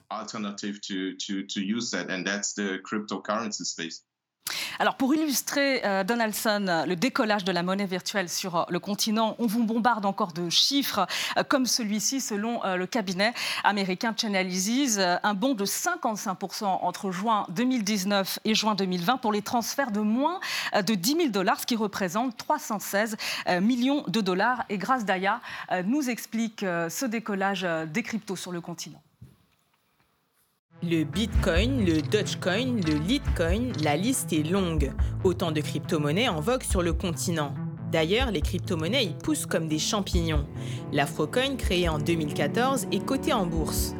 Alors 4.82 4.96
pour 4.96 5.14
illustrer, 5.14 5.86
euh, 5.86 6.04
Donaldson, 6.04 6.86
le 6.88 6.96
décollage 6.96 7.44
de 7.44 7.52
la 7.52 7.62
monnaie 7.62 7.86
virtuelle 7.86 8.30
sur 8.30 8.56
euh, 8.56 8.64
le 8.68 8.80
continent, 8.80 9.36
on 9.38 9.46
vous 9.46 9.64
bombarde 9.64 10.08
encore 10.08 10.34
de 10.34 10.50
chiffres 10.50 11.06
euh, 11.38 11.44
comme 11.44 11.68
celui-ci 11.68 12.20
selon 12.20 12.62
le 12.64 12.88
cabinet 12.88 13.36
américain 13.64 14.12
Chainalysis, 14.18 14.98
un 14.98 15.34
bond 15.36 15.54
de 15.54 15.66
55% 15.66 16.66
entre 16.66 17.12
juin 17.12 17.46
2019 17.50 18.40
et 18.44 18.56
juin 18.56 18.74
2020 18.74 19.18
pour 19.18 19.32
les 19.32 19.44
transferts 19.44 19.92
de 19.92 20.00
moins 20.00 20.40
de 20.74 20.96
10 20.96 21.16
000 21.16 21.30
dollars, 21.30 21.60
ce 21.60 21.68
qui 21.68 21.76
représente 21.76 22.36
316 22.38 23.18
millions 23.62 24.04
de 24.08 24.22
dollars. 24.22 24.64
Et 24.70 24.80
grâce 24.80 25.06
Daya 25.06 25.42
nous 25.86 26.10
explique 26.10 26.62
ce 26.62 27.06
décollage 27.06 27.68
des 27.88 28.04
cryptos 28.04 28.36
sur 28.36 28.52
le 28.52 28.62
continent. 28.62 29.02
Le 30.84 31.04
Bitcoin, 31.04 31.86
le 31.86 32.02
Dogecoin, 32.02 32.82
le 32.88 32.96
Litecoin, 33.08 33.72
la 33.84 33.96
liste 33.96 34.34
est 34.34 34.42
longue. 34.42 34.92
Autant 35.24 35.52
de 35.52 35.62
crypto-monnaies 35.62 36.28
en 36.28 36.40
vogue 36.40 36.64
sur 36.64 36.82
le 36.82 36.92
continent. 36.92 37.54
D'ailleurs, 37.92 38.32
les 38.32 38.42
crypto-monnaies 38.42 39.06
y 39.06 39.14
poussent 39.14 39.46
comme 39.46 39.68
des 39.68 39.78
champignons. 39.78 40.48
L'Afrocoin, 40.92 41.56
créé 41.56 41.88
en 41.88 42.00
2014, 42.00 42.88
est 42.92 43.06
coté 43.06 43.32
en 43.32 43.46
bourse. 43.46 43.94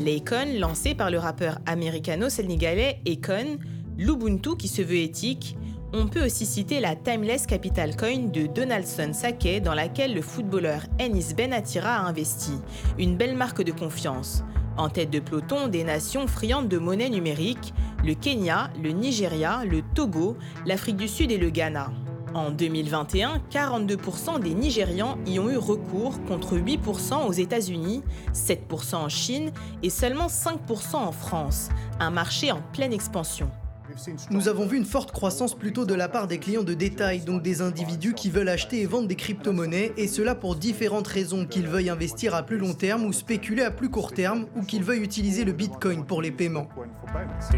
L'Acon, 0.00 0.46
lancé 0.60 0.94
par 0.94 1.10
le 1.10 1.18
rappeur 1.18 1.58
américano-sénégalais 1.66 3.00
Akon, 3.04 3.58
l'Ubuntu 3.96 4.56
qui 4.56 4.68
se 4.68 4.82
veut 4.82 4.98
éthique, 4.98 5.56
on 5.92 6.06
peut 6.06 6.24
aussi 6.24 6.46
citer 6.46 6.78
la 6.78 6.94
Timeless 6.94 7.46
Capital 7.46 7.96
Coin 7.96 8.28
de 8.32 8.46
Donaldson 8.46 9.12
Sake 9.12 9.60
dans 9.64 9.74
laquelle 9.74 10.14
le 10.14 10.22
footballeur 10.22 10.82
Ennis 11.00 11.34
Benatira 11.36 11.96
a 11.96 12.06
investi, 12.06 12.52
une 12.96 13.16
belle 13.16 13.36
marque 13.36 13.64
de 13.64 13.72
confiance. 13.72 14.44
En 14.78 14.88
tête 14.88 15.10
de 15.10 15.18
peloton, 15.18 15.66
des 15.66 15.82
nations 15.82 16.28
friandes 16.28 16.68
de 16.68 16.78
monnaie 16.78 17.10
numérique, 17.10 17.74
le 18.04 18.14
Kenya, 18.14 18.70
le 18.80 18.90
Nigeria, 18.90 19.64
le 19.64 19.82
Togo, 19.82 20.36
l'Afrique 20.66 20.96
du 20.96 21.08
Sud 21.08 21.32
et 21.32 21.36
le 21.36 21.50
Ghana. 21.50 21.90
En 22.32 22.52
2021, 22.52 23.40
42% 23.50 24.38
des 24.38 24.54
Nigérians 24.54 25.18
y 25.26 25.40
ont 25.40 25.50
eu 25.50 25.56
recours 25.56 26.22
contre 26.26 26.56
8% 26.56 27.26
aux 27.26 27.32
États-Unis, 27.32 28.04
7% 28.32 28.94
en 28.94 29.08
Chine 29.08 29.50
et 29.82 29.90
seulement 29.90 30.28
5% 30.28 30.94
en 30.94 31.10
France, 31.10 31.70
un 31.98 32.10
marché 32.10 32.52
en 32.52 32.60
pleine 32.72 32.92
expansion. 32.92 33.50
Nous 34.30 34.48
avons 34.48 34.66
vu 34.66 34.76
une 34.76 34.84
forte 34.84 35.12
croissance 35.12 35.54
plutôt 35.54 35.84
de 35.84 35.94
la 35.94 36.08
part 36.08 36.26
des 36.26 36.38
clients 36.38 36.62
de 36.62 36.74
détail, 36.74 37.20
donc 37.20 37.42
des 37.42 37.62
individus 37.62 38.14
qui 38.14 38.30
veulent 38.30 38.48
acheter 38.48 38.80
et 38.80 38.86
vendre 38.86 39.08
des 39.08 39.16
crypto-monnaies, 39.16 39.92
et 39.96 40.08
cela 40.08 40.34
pour 40.34 40.56
différentes 40.56 41.06
raisons, 41.06 41.46
qu'ils 41.46 41.66
veuillent 41.66 41.90
investir 41.90 42.34
à 42.34 42.42
plus 42.42 42.58
long 42.58 42.74
terme 42.74 43.04
ou 43.04 43.12
spéculer 43.12 43.62
à 43.62 43.70
plus 43.70 43.90
court 43.90 44.12
terme, 44.12 44.46
ou 44.56 44.62
qu'ils 44.62 44.84
veuillent 44.84 45.02
utiliser 45.02 45.44
le 45.44 45.52
Bitcoin 45.52 46.04
pour 46.04 46.22
les 46.22 46.30
paiements. 46.30 46.68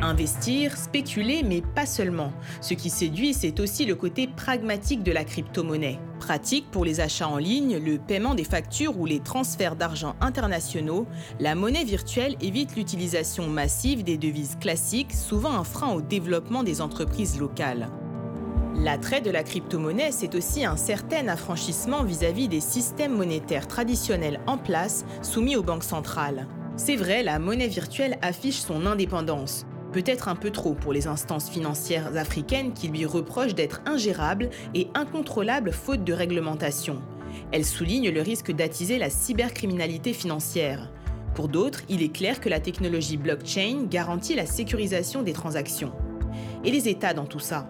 Investir, 0.02 0.76
spéculer, 0.76 1.42
mais 1.42 1.62
pas 1.62 1.86
seulement. 1.86 2.32
Ce 2.60 2.74
qui 2.74 2.90
séduit, 2.90 3.34
c'est 3.34 3.60
aussi 3.60 3.86
le 3.86 3.94
côté 3.94 4.28
pragmatique 4.28 5.02
de 5.02 5.12
la 5.12 5.24
crypto-monnaie. 5.24 5.98
Pratique 6.20 6.70
pour 6.70 6.84
les 6.84 7.00
achats 7.00 7.26
en 7.26 7.38
ligne, 7.38 7.78
le 7.78 7.98
paiement 7.98 8.34
des 8.34 8.44
factures 8.44 9.00
ou 9.00 9.06
les 9.06 9.20
transferts 9.20 9.74
d'argent 9.74 10.14
internationaux, 10.20 11.06
la 11.40 11.54
monnaie 11.54 11.82
virtuelle 11.82 12.36
évite 12.42 12.76
l'utilisation 12.76 13.48
massive 13.48 14.04
des 14.04 14.18
devises 14.18 14.58
classiques, 14.60 15.14
souvent 15.14 15.52
un 15.52 15.64
frein 15.64 15.92
au 15.94 16.02
développement 16.02 16.62
des 16.62 16.82
entreprises 16.82 17.40
locales. 17.40 17.88
L'attrait 18.76 19.22
de 19.22 19.30
la 19.30 19.42
crypto-monnaie, 19.42 20.12
c'est 20.12 20.34
aussi 20.34 20.64
un 20.64 20.76
certain 20.76 21.26
affranchissement 21.26 22.04
vis-à-vis 22.04 22.48
des 22.48 22.60
systèmes 22.60 23.16
monétaires 23.16 23.66
traditionnels 23.66 24.40
en 24.46 24.58
place 24.58 25.06
soumis 25.22 25.56
aux 25.56 25.62
banques 25.62 25.84
centrales. 25.84 26.46
C'est 26.76 26.96
vrai, 26.96 27.22
la 27.22 27.38
monnaie 27.38 27.66
virtuelle 27.66 28.18
affiche 28.20 28.60
son 28.60 28.84
indépendance. 28.84 29.64
Peut-être 29.92 30.28
un 30.28 30.36
peu 30.36 30.50
trop 30.50 30.74
pour 30.74 30.92
les 30.92 31.08
instances 31.08 31.50
financières 31.50 32.16
africaines 32.16 32.72
qui 32.72 32.88
lui 32.88 33.06
reprochent 33.06 33.54
d'être 33.54 33.82
ingérable 33.86 34.50
et 34.74 34.88
incontrôlable 34.94 35.72
faute 35.72 36.04
de 36.04 36.12
réglementation. 36.12 37.02
Elle 37.52 37.64
souligne 37.64 38.10
le 38.10 38.22
risque 38.22 38.52
d'attiser 38.52 38.98
la 38.98 39.10
cybercriminalité 39.10 40.12
financière. 40.12 40.90
Pour 41.34 41.48
d'autres, 41.48 41.82
il 41.88 42.02
est 42.02 42.14
clair 42.14 42.40
que 42.40 42.48
la 42.48 42.60
technologie 42.60 43.16
blockchain 43.16 43.86
garantit 43.88 44.34
la 44.34 44.46
sécurisation 44.46 45.22
des 45.22 45.32
transactions. 45.32 45.92
Et 46.64 46.70
les 46.70 46.88
États 46.88 47.14
dans 47.14 47.26
tout 47.26 47.40
ça? 47.40 47.68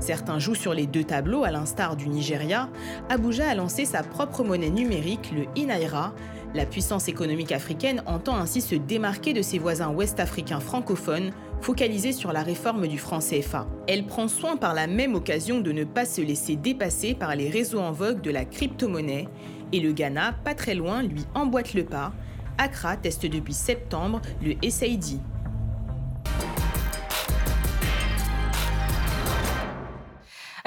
Certains 0.00 0.38
jouent 0.38 0.56
sur 0.56 0.74
les 0.74 0.86
deux 0.86 1.04
tableaux, 1.04 1.44
à 1.44 1.52
l'instar 1.52 1.96
du 1.96 2.08
Nigeria. 2.08 2.68
Abuja 3.08 3.48
a 3.48 3.54
lancé 3.54 3.84
sa 3.84 4.02
propre 4.02 4.42
monnaie 4.42 4.70
numérique, 4.70 5.32
le 5.34 5.44
Inaira, 5.54 6.12
la 6.54 6.66
puissance 6.66 7.08
économique 7.08 7.52
africaine 7.52 8.02
entend 8.04 8.36
ainsi 8.36 8.60
se 8.60 8.74
démarquer 8.74 9.32
de 9.32 9.40
ses 9.40 9.58
voisins 9.58 9.90
ouest-africains 9.90 10.60
francophones, 10.60 11.30
focalisés 11.62 12.12
sur 12.12 12.32
la 12.32 12.42
réforme 12.42 12.88
du 12.88 12.98
franc 12.98 13.20
CFA. 13.20 13.66
Elle 13.86 14.04
prend 14.04 14.28
soin 14.28 14.56
par 14.56 14.74
la 14.74 14.86
même 14.86 15.14
occasion 15.14 15.60
de 15.60 15.72
ne 15.72 15.84
pas 15.84 16.04
se 16.04 16.20
laisser 16.20 16.56
dépasser 16.56 17.14
par 17.14 17.36
les 17.36 17.48
réseaux 17.48 17.80
en 17.80 17.92
vogue 17.92 18.20
de 18.20 18.30
la 18.30 18.44
crypto-monnaie, 18.44 19.28
et 19.72 19.80
le 19.80 19.92
Ghana, 19.92 20.34
pas 20.44 20.54
très 20.54 20.74
loin, 20.74 21.02
lui 21.02 21.24
emboîte 21.34 21.74
le 21.74 21.84
pas. 21.84 22.12
Accra 22.58 22.96
teste 22.96 23.26
depuis 23.26 23.54
septembre 23.54 24.20
le 24.42 24.54
SAID. 24.68 25.20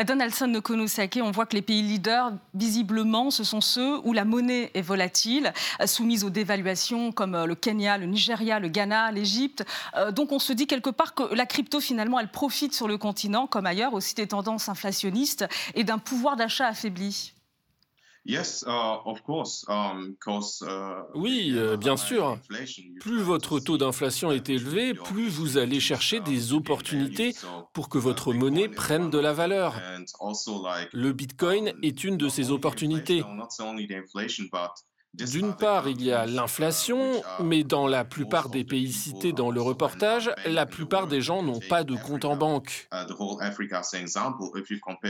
Donaldson 0.03 0.47
Nokonosake, 0.47 1.19
on 1.21 1.31
voit 1.31 1.45
que 1.45 1.55
les 1.55 1.61
pays 1.61 1.81
leaders, 1.81 2.33
visiblement, 2.53 3.31
ce 3.31 3.43
sont 3.43 3.61
ceux 3.61 3.99
où 4.03 4.11
la 4.11 4.25
monnaie 4.25 4.71
est 4.73 4.81
volatile, 4.81 5.53
soumise 5.85 6.23
aux 6.23 6.29
dévaluations 6.29 7.11
comme 7.11 7.35
euh, 7.35 7.45
le 7.45 7.55
Kenya, 7.55 7.97
le 7.97 8.05
Nigeria, 8.05 8.59
le 8.59 8.67
Ghana, 8.67 9.11
l'Égypte. 9.11 9.65
Euh, 9.95 10.11
donc 10.11 10.31
on 10.31 10.39
se 10.39 10.53
dit 10.53 10.67
quelque 10.67 10.89
part 10.89 11.13
que 11.13 11.33
la 11.33 11.45
crypto, 11.45 11.79
finalement, 11.79 12.19
elle 12.19 12.29
profite 12.29 12.73
sur 12.73 12.87
le 12.87 12.97
continent, 12.97 13.47
comme 13.47 13.65
ailleurs, 13.65 13.93
aussi 13.93 14.15
des 14.15 14.27
tendances 14.27 14.69
inflationnistes 14.69 15.45
et 15.75 15.83
d'un 15.83 15.97
pouvoir 15.97 16.35
d'achat 16.35 16.67
affaibli. 16.67 17.34
Oui, 21.13 21.55
bien 21.79 21.95
sûr. 21.97 22.39
Plus 22.99 23.21
votre 23.21 23.59
taux 23.59 23.77
d'inflation 23.77 24.31
est 24.31 24.49
élevé, 24.49 24.93
plus 24.93 25.29
vous 25.29 25.57
allez 25.57 25.79
chercher 25.79 26.19
des 26.21 26.53
opportunités 26.53 27.35
pour 27.73 27.89
que 27.89 27.97
votre 27.97 28.33
monnaie 28.33 28.67
prenne 28.67 29.09
de 29.09 29.19
la 29.19 29.33
valeur. 29.33 29.75
Le 30.91 31.11
Bitcoin 31.11 31.73
est 31.83 32.03
une 32.03 32.17
de 32.17 32.29
ces 32.29 32.51
opportunités. 32.51 33.23
D'une 35.17 35.53
part, 35.53 35.87
il 35.87 36.03
y 36.03 36.11
a 36.11 36.25
l'inflation, 36.25 37.23
mais 37.41 37.63
dans 37.63 37.87
la 37.87 38.03
plupart 38.05 38.49
des 38.49 38.63
pays 38.63 38.91
cités 38.91 39.31
dans 39.31 39.51
le 39.51 39.61
reportage, 39.61 40.31
la 40.45 40.65
plupart 40.65 41.07
des 41.07 41.21
gens 41.21 41.41
n'ont 41.43 41.59
pas 41.69 41.83
de 41.83 41.95
compte 41.95 42.25
en 42.25 42.35
banque. 42.35 42.89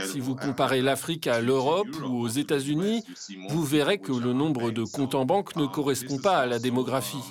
Si 0.06 0.20
vous 0.20 0.36
comparez 0.36 0.82
l'Afrique 0.82 1.28
à 1.28 1.42
l'Europe 1.42 1.88
ou 2.08 2.20
aux 2.22 2.28
États-Unis, 2.28 3.04
vous 3.50 3.64
verrez 3.64 3.98
que 3.98 4.12
le 4.12 4.34
nombre 4.34 4.72
de 4.72 4.84
comptes 4.84 5.16
en 5.16 5.26
banque 5.26 5.56
ne 5.56 5.66
correspond 5.66 6.20
pas 6.20 6.38
à 6.38 6.46
la 6.46 6.60
démographie. 6.60 7.24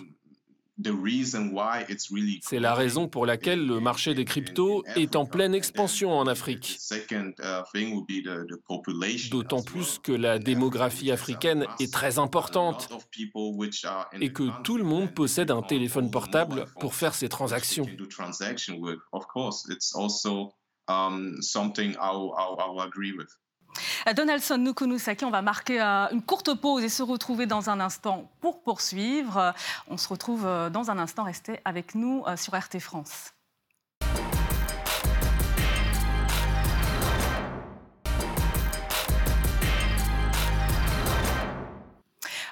C'est 2.43 2.59
la 2.59 2.75
raison 2.75 3.09
pour 3.09 3.26
laquelle 3.26 3.64
le 3.64 3.78
marché 3.81 4.14
des 4.14 4.25
cryptos 4.25 4.83
est 4.97 5.14
en 5.14 5.25
pleine 5.25 5.54
expansion 5.54 6.12
en 6.12 6.26
Afrique. 6.26 6.78
D'autant 9.31 9.62
plus 9.62 9.99
que 10.02 10.12
la 10.12 10.38
démographie 10.38 11.12
africaine 11.12 11.66
est 11.78 11.93
très 11.93 12.19
importante 12.19 12.88
et 14.21 14.33
que 14.33 14.62
tout 14.62 14.76
le 14.76 14.85
monde 14.85 15.14
possède 15.14 15.50
un 15.50 15.62
téléphone 15.62 16.11
portable 16.11 16.66
pour 16.81 16.95
faire 16.95 17.14
ses 17.14 17.28
transactions. 17.28 17.87
Donaldson 24.14 24.59
Nukunusaki, 24.59 25.25
on 25.25 25.31
va 25.31 25.43
marquer 25.43 25.81
euh, 25.81 26.07
une 26.12 26.23
courte 26.23 26.54
pause 26.54 26.85
et 26.85 26.88
se 26.88 27.02
retrouver 27.02 27.47
dans 27.47 27.71
un 27.71 27.81
instant 27.81 28.31
pour 28.40 28.62
poursuivre. 28.62 29.54
On 29.88 29.97
se 29.97 30.09
retrouve 30.09 30.47
euh, 30.47 30.71
dans 30.71 30.90
un 30.90 30.99
instant, 30.99 31.25
restez 31.25 31.61
avec 31.64 31.95
nous 31.95 32.25
euh, 32.26 32.37
sur 32.37 32.54
RT 32.54 32.78
France. 32.81 33.33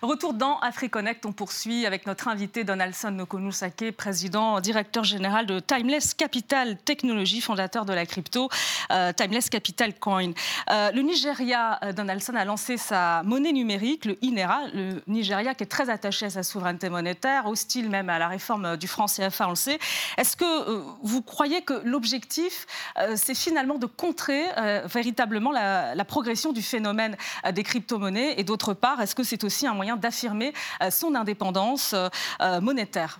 Retour 0.03 0.35
dans 0.35 0.59
AfriConnect, 0.59 1.25
on 1.27 1.33
poursuit 1.33 1.87
avec 1.87 2.09
notre 2.09 2.27
invité 2.27 2.65
Donaldson 2.65 3.13
Nokonusake, 3.13 3.93
président, 3.97 4.59
directeur 4.59 5.05
général 5.05 5.47
de 5.47 5.61
Timeless 5.61 6.13
Capital 6.15 6.77
Technology, 6.77 7.41
fondateur 7.41 7.85
de 7.85 7.93
la 7.93 8.05
crypto 8.05 8.49
euh, 8.91 9.13
Timeless 9.13 9.49
Capital 9.49 9.95
Coin. 9.95 10.33
Euh, 10.73 10.91
le 10.91 11.03
Nigeria, 11.03 11.79
euh, 11.85 11.93
Donaldson, 11.93 12.35
a 12.35 12.45
lancé 12.45 12.79
sa 12.79 13.23
monnaie 13.23 13.53
numérique, 13.53 14.05
le 14.05 14.19
INERA. 14.25 14.63
Le 14.75 15.05
Nigeria 15.07 15.55
qui 15.55 15.63
est 15.63 15.69
très 15.69 15.89
attaché 15.89 16.27
à 16.27 16.31
sa 16.31 16.43
souveraineté 16.43 16.89
monétaire, 16.89 17.47
hostile 17.47 17.89
même 17.89 18.11
à 18.11 18.19
la 18.19 18.27
réforme 18.27 18.77
du 18.77 18.89
franc 18.89 19.07
CFA, 19.07 19.47
on 19.47 19.51
le 19.51 19.55
sait. 19.55 19.79
Est-ce 20.19 20.37
que 20.37 20.83
vous 21.05 21.23
croyez 21.23 21.63
que 21.63 21.81
l'objectif, 21.85 22.67
c'est 23.15 23.37
finalement 23.37 23.79
de 23.79 23.87
contrer 23.87 24.47
véritablement 24.87 25.53
la, 25.53 25.95
la, 25.95 26.05
progression 26.05 26.53
du 26.53 26.63
phénomène 26.63 27.17
des 27.53 27.63
crypto-monnaies? 27.63 28.35
Et 28.41 28.43
d'autre 28.43 28.75
part, 28.75 29.01
est-ce 29.01 29.15
que 29.15 29.23
c'est 29.23 29.45
aussi 29.45 29.69
un 29.69 29.75
moyen 29.75 29.92
d'affirmer 29.97 30.53
euh, 30.83 30.91
son 30.91 31.15
indépendance 31.15 31.93
euh, 31.95 32.09
euh, 32.41 32.61
monétaire. 32.61 33.19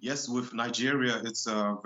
Um, 0.00 1.80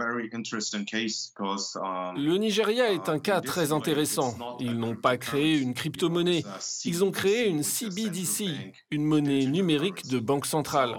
Le 2.17 2.37
Nigeria 2.37 2.93
est 2.93 3.09
un 3.09 3.19
cas 3.19 3.41
très 3.41 3.73
intéressant. 3.73 4.57
Ils 4.61 4.79
n'ont 4.79 4.97
pas 4.97 5.17
créé 5.17 5.59
une 5.59 5.73
crypto-monnaie. 5.73 6.45
Ils 6.85 7.05
ont 7.05 7.11
créé 7.11 7.49
une 7.49 7.63
CBDC, 7.63 8.75
une 8.91 9.05
monnaie 9.05 9.47
numérique 9.47 10.07
de 10.09 10.19
banque 10.19 10.45
centrale. 10.45 10.95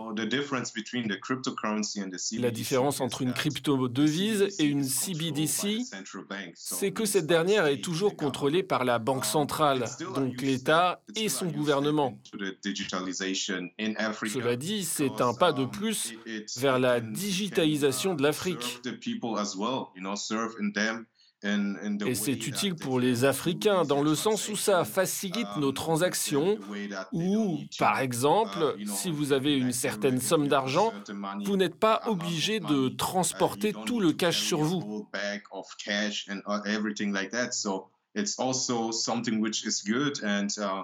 La 2.40 2.52
différence 2.52 3.00
entre 3.00 3.22
une 3.22 3.34
crypto-devise 3.34 4.48
et 4.58 4.64
une 4.64 4.84
CBDC, 4.84 5.82
c'est 6.56 6.92
que 6.92 7.06
cette 7.06 7.28
dernière 7.28 7.68
est 7.68 7.84
toujours 7.84 8.18
contrôlée 8.18 8.64
par 8.64 8.86
la 8.86 8.98
banque 8.98 9.26
centrale, 9.26 9.86
donc 10.16 10.42
l'État 10.42 11.04
et 11.16 11.30
son 11.30 11.46
gouvernement. 11.46 12.18
Cela 12.34 14.56
dit, 14.56 14.84
c'est 14.84 15.22
un 15.22 15.36
pas 15.36 15.54
de 15.54 15.66
plus 15.66 16.16
vers 16.58 16.80
la 16.80 17.03
digitalisation 17.12 18.16
de 18.16 18.24
l'Afrique. 18.24 18.82
Et 22.06 22.16
c'est 22.16 22.48
utile 22.48 22.76
pour 22.76 23.02
les 23.02 23.26
Africains 23.26 23.84
dans 23.84 24.02
le 24.02 24.16
sens 24.16 24.48
où 24.48 24.56
ça 24.56 24.86
facilite 24.86 25.58
nos 25.58 25.74
transactions, 25.74 26.58
ou, 27.12 27.60
par 27.78 28.00
exemple, 28.00 28.78
si 28.86 29.12
vous 29.12 29.34
avez 29.34 29.58
une 29.58 29.74
certaine 29.74 30.22
somme 30.22 30.48
d'argent, 30.48 30.94
vous 31.44 31.58
n'êtes 31.58 31.76
pas 31.76 32.02
obligé 32.06 32.62
de 32.62 32.88
transporter 32.88 33.74
tout 33.86 34.00
le 34.00 34.14
cash 34.14 34.42
sur 34.42 34.62
vous. 34.62 35.10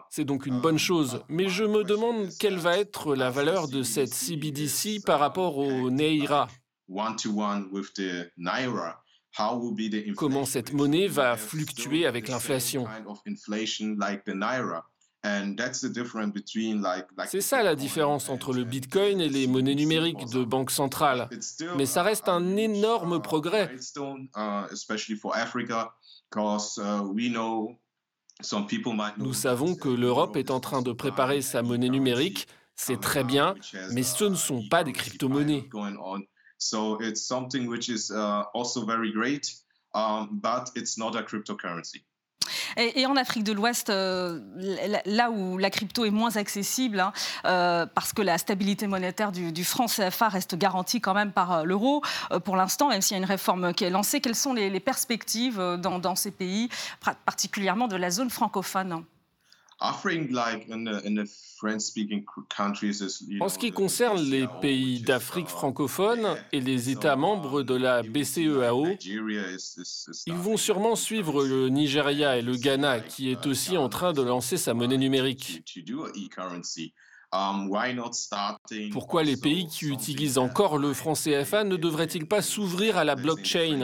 C'est 0.09 0.25
donc 0.25 0.45
une 0.45 0.61
bonne 0.61 0.79
chose, 0.79 1.21
mais 1.29 1.47
je 1.47 1.63
me 1.63 1.83
demande 1.83 2.29
quelle 2.39 2.57
va 2.57 2.77
être 2.77 3.15
la 3.15 3.29
valeur 3.29 3.67
de 3.67 3.83
cette 3.83 4.13
CBDC 4.13 5.03
par 5.05 5.19
rapport 5.19 5.57
au 5.57 5.91
Naira. 5.91 6.47
Comment 10.15 10.45
cette 10.45 10.73
monnaie 10.73 11.07
va 11.07 11.37
fluctuer 11.37 12.05
avec 12.07 12.27
l'inflation? 12.27 12.87
C'est 17.27 17.41
ça 17.41 17.61
la 17.61 17.75
différence 17.75 18.29
entre 18.29 18.53
le 18.53 18.63
Bitcoin 18.63 19.19
et 19.19 19.27
les 19.27 19.47
monnaies 19.47 19.75
numériques 19.75 20.29
de 20.31 20.43
banque 20.43 20.71
centrale. 20.71 21.29
Mais 21.77 21.85
ça 21.85 22.03
reste 22.03 22.29
un 22.29 22.55
énorme 22.55 23.21
progrès. 23.21 23.75
Nous 29.17 29.33
savons 29.33 29.75
que 29.75 29.89
l'Europe 29.89 30.37
est 30.37 30.51
en 30.51 30.61
train 30.61 30.81
de 30.81 30.93
préparer 30.93 31.41
sa 31.41 31.61
monnaie 31.61 31.89
numérique. 31.89 32.47
C'est 32.75 33.01
très 33.01 33.25
bien, 33.25 33.55
mais 33.91 34.03
ce 34.03 34.23
ne 34.23 34.35
sont 34.35 34.65
pas 34.69 34.85
des 34.85 34.93
crypto-monnaies. 34.93 35.67
Et, 42.79 43.05
en 43.05 43.17
Afrique 43.17 43.43
de 43.43 43.51
l'Ouest, 43.51 43.89
euh, 43.89 44.39
là 45.05 45.31
où 45.31 45.57
la 45.57 45.69
crypto 45.69 46.05
est 46.05 46.11
moins 46.11 46.37
accessible, 46.37 47.01
hein, 47.01 47.11
euh, 47.43 47.85
parce 47.85 48.13
que 48.13 48.21
la 48.21 48.37
stabilité 48.37 48.87
monétaire 48.87 49.33
du, 49.33 49.63
franc 49.65 49.87
CFA 49.87 50.29
reste 50.29 50.55
garantie 50.55 51.01
quand 51.01 51.13
même 51.13 51.33
par 51.33 51.51
euh, 51.51 51.63
l'euro, 51.63 52.01
pour 52.45 52.55
l'instant, 52.55 52.87
même 52.87 53.01
s'il 53.01 53.15
y 53.15 53.19
a 53.19 53.23
une 53.23 53.29
réforme 53.29 53.73
qui 53.73 53.83
est 53.83 53.89
lancée, 53.89 54.21
quelles 54.21 54.35
sont 54.35 54.53
les, 54.53 54.79
perspectives 54.79 55.57
dans, 55.57 55.99
dans, 55.99 56.15
ces 56.15 56.31
pays, 56.31 56.69
particulièrement 57.25 57.89
de 57.89 57.97
la 57.97 58.11
zone 58.11 58.29
francophone? 58.29 59.03
En 59.81 59.93
ce 63.49 63.57
qui 63.57 63.71
concerne 63.71 64.21
les 64.21 64.47
pays 64.61 65.01
d'Afrique 65.01 65.47
francophone 65.47 66.35
et 66.51 66.59
les 66.59 66.89
États 66.89 67.15
membres 67.15 67.63
de 67.63 67.75
la 67.75 68.03
BCEAO, 68.03 68.87
ils 70.27 70.33
vont 70.33 70.57
sûrement 70.57 70.95
suivre 70.95 71.45
le 71.45 71.69
Nigeria 71.69 72.37
et 72.37 72.41
le 72.41 72.55
Ghana, 72.57 72.99
qui 72.99 73.31
est 73.31 73.45
aussi 73.47 73.77
en 73.77 73.87
train 73.87 74.11
de 74.11 74.21
lancer 74.21 74.57
sa 74.57 74.73
monnaie 74.73 74.97
numérique. 74.97 75.63
Pourquoi 78.91 79.23
les 79.23 79.37
pays 79.37 79.67
qui 79.67 79.85
utilisent 79.85 80.39
encore 80.39 80.77
le 80.77 80.93
franc 80.93 81.13
CFA 81.13 81.63
ne 81.63 81.77
devraient-ils 81.77 82.27
pas 82.27 82.41
s'ouvrir 82.41 82.97
à 82.97 83.03
la 83.03 83.15
blockchain? 83.15 83.83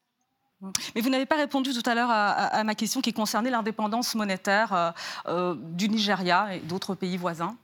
Mais 0.95 1.01
vous 1.01 1.09
n'avez 1.09 1.25
pas 1.25 1.37
répondu 1.37 1.73
tout 1.73 1.87
à 1.89 1.95
l'heure 1.95 2.09
à, 2.11 2.63
ma 2.63 2.75
question 2.75 3.01
qui 3.01 3.13
concernait 3.13 3.49
l'indépendance 3.49 4.15
monétaire 4.15 4.73
euh, 4.73 4.91
euh, 5.27 5.55
du 5.57 5.89
Nigeria 5.89 6.55
et 6.55 6.59
d'autres 6.59 6.95
pays 6.95 7.17
voisins. 7.17 7.57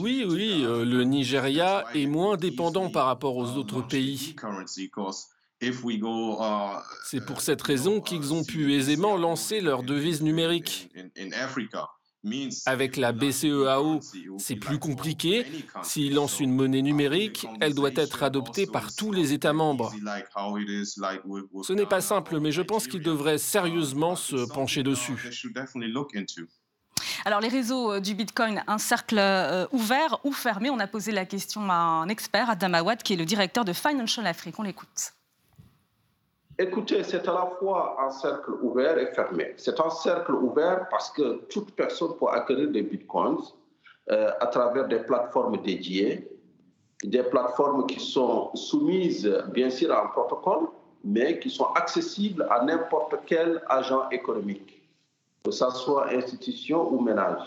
Oui, 0.00 0.26
oui, 0.28 0.64
euh, 0.64 0.84
le 0.84 1.04
Nigeria 1.04 1.84
est 1.94 2.06
moins 2.06 2.36
dépendant 2.36 2.90
par 2.90 3.06
rapport 3.06 3.36
aux 3.36 3.50
autres 3.56 3.82
pays. 3.82 4.34
C'est 7.04 7.24
pour 7.24 7.40
cette 7.40 7.62
raison 7.62 8.00
qu'ils 8.00 8.34
ont 8.34 8.44
pu 8.44 8.74
aisément 8.74 9.16
lancer 9.16 9.60
leur 9.60 9.84
devise 9.84 10.22
numérique. 10.22 10.90
Avec 12.66 12.96
la 12.96 13.12
BCEAO, 13.12 14.00
c'est 14.38 14.56
plus 14.56 14.78
compliqué. 14.78 15.46
S'ils 15.82 16.14
lancent 16.14 16.40
une 16.40 16.52
monnaie 16.52 16.82
numérique, 16.82 17.46
elle 17.60 17.74
doit 17.74 17.90
être 17.94 18.22
adoptée 18.22 18.66
par 18.66 18.94
tous 18.94 19.12
les 19.12 19.32
États 19.32 19.52
membres. 19.52 19.92
Ce 21.62 21.72
n'est 21.72 21.86
pas 21.86 22.00
simple, 22.00 22.40
mais 22.40 22.52
je 22.52 22.62
pense 22.62 22.86
qu'ils 22.86 23.02
devraient 23.02 23.38
sérieusement 23.38 24.16
se 24.16 24.52
pencher 24.52 24.82
dessus. 24.82 25.16
Alors 27.24 27.40
les 27.40 27.48
réseaux 27.48 27.92
euh, 27.92 28.00
du 28.00 28.14
Bitcoin, 28.14 28.62
un 28.66 28.78
cercle 28.78 29.18
euh, 29.18 29.66
ouvert 29.72 30.18
ou 30.24 30.32
fermé 30.32 30.70
On 30.70 30.78
a 30.78 30.86
posé 30.86 31.12
la 31.12 31.26
question 31.26 31.70
à 31.70 31.74
un 31.74 32.08
expert, 32.08 32.48
Adam 32.48 32.72
Awad, 32.74 33.02
qui 33.02 33.14
est 33.14 33.16
le 33.16 33.24
directeur 33.24 33.64
de 33.64 33.72
Financial 33.72 34.26
Africa. 34.26 34.56
On 34.60 34.62
l'écoute. 34.62 35.12
Écoutez, 36.58 37.02
c'est 37.02 37.28
à 37.28 37.34
la 37.34 37.46
fois 37.58 37.98
un 38.00 38.10
cercle 38.10 38.52
ouvert 38.62 38.96
et 38.96 39.12
fermé. 39.12 39.52
C'est 39.58 39.78
un 39.78 39.90
cercle 39.90 40.32
ouvert 40.32 40.88
parce 40.90 41.10
que 41.10 41.44
toute 41.50 41.72
personne 41.72 42.16
peut 42.18 42.28
acquérir 42.30 42.70
des 42.70 42.80
bitcoins 42.80 43.42
euh, 44.10 44.30
à 44.40 44.46
travers 44.46 44.88
des 44.88 45.00
plateformes 45.00 45.58
dédiées, 45.58 46.26
des 47.04 47.22
plateformes 47.24 47.86
qui 47.86 48.00
sont 48.00 48.54
soumises 48.54 49.30
bien 49.52 49.68
sûr 49.68 49.92
à 49.92 50.04
un 50.04 50.06
protocole, 50.06 50.68
mais 51.04 51.38
qui 51.38 51.50
sont 51.50 51.66
accessibles 51.74 52.46
à 52.48 52.64
n'importe 52.64 53.16
quel 53.26 53.62
agent 53.68 54.08
économique, 54.08 54.82
que 55.44 55.50
ce 55.50 55.70
soit 55.72 56.08
institution 56.08 56.90
ou 56.90 57.00
ménage. 57.00 57.42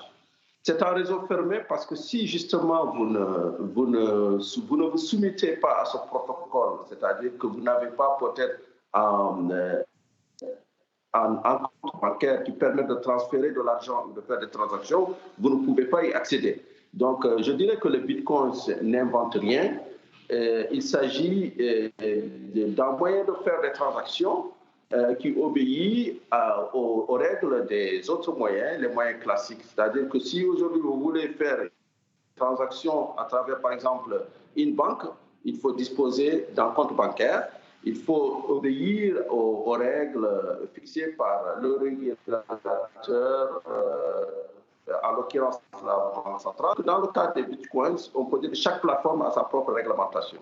C'est 0.62 0.84
un 0.84 0.92
réseau 0.92 1.22
fermé 1.28 1.62
parce 1.68 1.88
que 1.88 1.96
si 1.96 2.28
justement 2.28 2.86
vous 2.94 3.06
ne 3.08 3.58
vous, 3.74 3.88
ne, 3.88 4.38
vous, 4.68 4.78
ne 4.78 4.84
vous 4.84 4.98
soumettez 4.98 5.54
pas 5.54 5.82
à 5.82 5.86
ce 5.86 5.98
protocole, 5.98 6.86
c'est-à-dire 6.90 7.32
que 7.40 7.48
vous 7.48 7.62
n'avez 7.62 7.88
pas 7.88 8.16
peut-être 8.20 8.69
euh, 8.96 9.84
compte 11.12 12.02
bancaire 12.02 12.44
qui 12.44 12.52
permet 12.52 12.84
de 12.84 12.96
transférer 12.96 13.52
de 13.52 13.62
l'argent 13.62 14.06
ou 14.08 14.14
de 14.14 14.22
faire 14.22 14.40
des 14.40 14.50
transactions, 14.50 15.16
vous 15.40 15.50
ne 15.50 15.66
pouvez 15.66 15.86
pas 15.86 16.06
y 16.06 16.14
accéder. 16.14 16.64
Donc, 16.94 17.26
euh, 17.26 17.42
je 17.42 17.52
dirais 17.52 17.78
que 17.78 17.88
le 17.88 18.00
Bitcoin 18.00 18.54
n'invente 18.82 19.36
rien. 19.36 19.80
Euh, 20.32 20.66
il 20.72 20.84
s'agit 20.84 21.54
d'un 21.98 22.92
moyen 22.92 23.24
de 23.26 23.34
faire 23.44 23.62
des 23.62 23.72
transactions 23.72 24.52
qui 25.20 25.36
obéit 25.40 26.20
aux, 26.74 27.06
aux, 27.08 27.14
règles 27.14 27.68
des 27.68 28.10
autres 28.10 28.34
moyens, 28.34 28.80
les 28.82 28.88
moyens 28.88 29.22
classiques. 29.22 29.62
C'est-à-dire 29.62 30.10
que 30.10 30.18
si 30.18 30.44
aujourd'hui 30.46 30.82
vous 30.82 31.00
voulez 31.00 31.28
faire 31.30 31.62
une 31.62 31.70
transaction 32.36 33.16
à 33.18 33.26
travers, 33.26 33.62
par 33.62 33.72
exemple, 33.74 34.20
une 34.56 34.74
banque, 34.74 35.04
il 35.46 35.58
faut 35.58 35.74
disposer 35.74 36.48
d'un 36.56 36.72
compte 36.72 36.96
bancaire 36.96 37.50
il 37.84 37.96
faut 37.96 38.46
obéir 38.50 39.16
aux, 39.30 39.72
règles 39.72 40.28
fixées 40.74 41.16
par 41.18 41.60
le 41.62 41.78
régulateur, 41.78 43.62
euh, 43.70 44.26
en 45.04 45.12
l'occurrence 45.12 45.60
la 45.86 46.12
Banque 46.16 46.42
centrale. 46.42 46.76
Dans 46.84 47.00
le 47.00 47.08
cas 47.08 47.28
des 47.28 47.44
bitcoins, 47.44 47.98
on 48.16 48.26
peut 48.26 48.40
dire 48.40 48.50
que 48.50 48.56
chaque 48.56 48.82
plateforme 48.82 49.22
a 49.22 49.32
sa 49.32 49.44
propre 49.44 49.74
réglementation. 49.74 50.40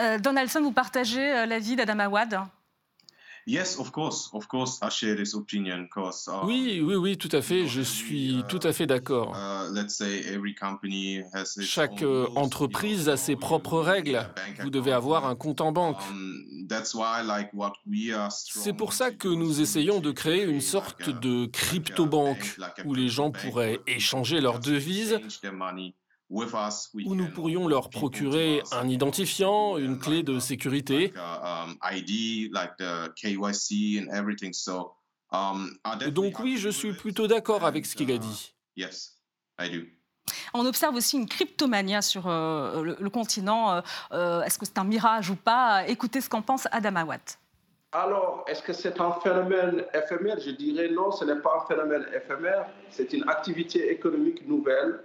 Euh, 0.00 0.18
Donaldson, 0.18 0.62
vous 0.62 0.72
partagez 0.72 1.32
euh, 1.32 1.46
l'avis 1.46 1.76
d'Adam 1.76 2.00
Awad? 2.00 2.40
Oui, 6.44 6.80
oui, 6.82 6.94
oui, 6.94 7.16
tout 7.16 7.28
à 7.32 7.42
fait. 7.42 7.66
Je 7.66 7.82
suis 7.82 8.42
tout 8.48 8.60
à 8.62 8.72
fait 8.72 8.86
d'accord. 8.86 9.36
Uh, 9.36 9.74
Chaque 11.60 12.02
euh, 12.02 12.26
entreprise 12.36 13.08
a 13.08 13.16
ses 13.16 13.36
propres 13.36 13.80
règles. 13.80 14.26
Vous 14.60 14.70
devez 14.70 14.92
avoir 14.92 15.26
un 15.26 15.34
compte 15.34 15.60
en 15.60 15.72
banque. 15.72 16.00
Um, 16.10 16.66
C'est 18.30 18.72
pour 18.72 18.92
ça 18.92 19.10
que 19.10 19.28
nous 19.28 19.60
essayons 19.60 20.00
de 20.00 20.10
créer 20.10 20.44
une 20.44 20.60
sorte 20.60 21.10
de 21.10 21.46
crypto-banque 21.46 22.56
où 22.84 22.94
les 22.94 23.08
gens 23.08 23.30
pourraient 23.30 23.80
échanger 23.86 24.40
leurs 24.40 24.60
devises 24.60 25.20
où 26.34 27.14
nous 27.14 27.30
pourrions 27.30 27.68
leur 27.68 27.90
procurer 27.90 28.62
un 28.72 28.88
identifiant, 28.88 29.78
une 29.78 29.98
clé 29.98 30.22
de 30.22 30.38
sécurité. 30.38 31.12
Donc 36.12 36.38
oui, 36.40 36.56
je 36.56 36.68
suis 36.68 36.92
plutôt 36.92 37.26
d'accord 37.26 37.64
avec 37.64 37.86
ce 37.86 37.94
qu'il 37.94 38.10
a 38.10 38.18
dit. 38.18 38.54
On 40.54 40.66
observe 40.66 40.94
aussi 40.94 41.16
une 41.16 41.28
cryptomania 41.28 42.02
sur 42.02 42.28
euh, 42.28 42.94
le, 42.98 43.10
continent. 43.10 43.72
Euh, 43.72 43.80
euh, 44.12 44.42
est-ce 44.42 44.58
que 44.58 44.64
c'est 44.64 44.78
un 44.78 44.84
mirage 44.84 45.30
ou 45.30 45.36
pas? 45.36 45.86
Écoutez 45.86 46.20
ce 46.20 46.28
qu'en 46.28 46.42
pense 46.42 46.66
Adam 46.72 46.96
Awad. 46.96 47.20
Alors, 47.92 48.44
est-ce 48.48 48.62
que 48.62 48.72
c'est 48.72 49.00
un 49.00 49.12
phénomène 49.22 49.84
éphémère? 49.94 50.40
Je 50.40 50.50
dirais 50.50 50.88
non, 50.88 51.12
ce 51.12 51.24
n'est 51.24 51.40
pas 51.40 51.62
un 51.62 51.66
phénomène 51.68 52.06
éphémère. 52.14 52.66
C'est 52.90 53.12
une 53.12 53.28
activité 53.28 53.90
économique 53.92 54.46
nouvelle 54.48 55.00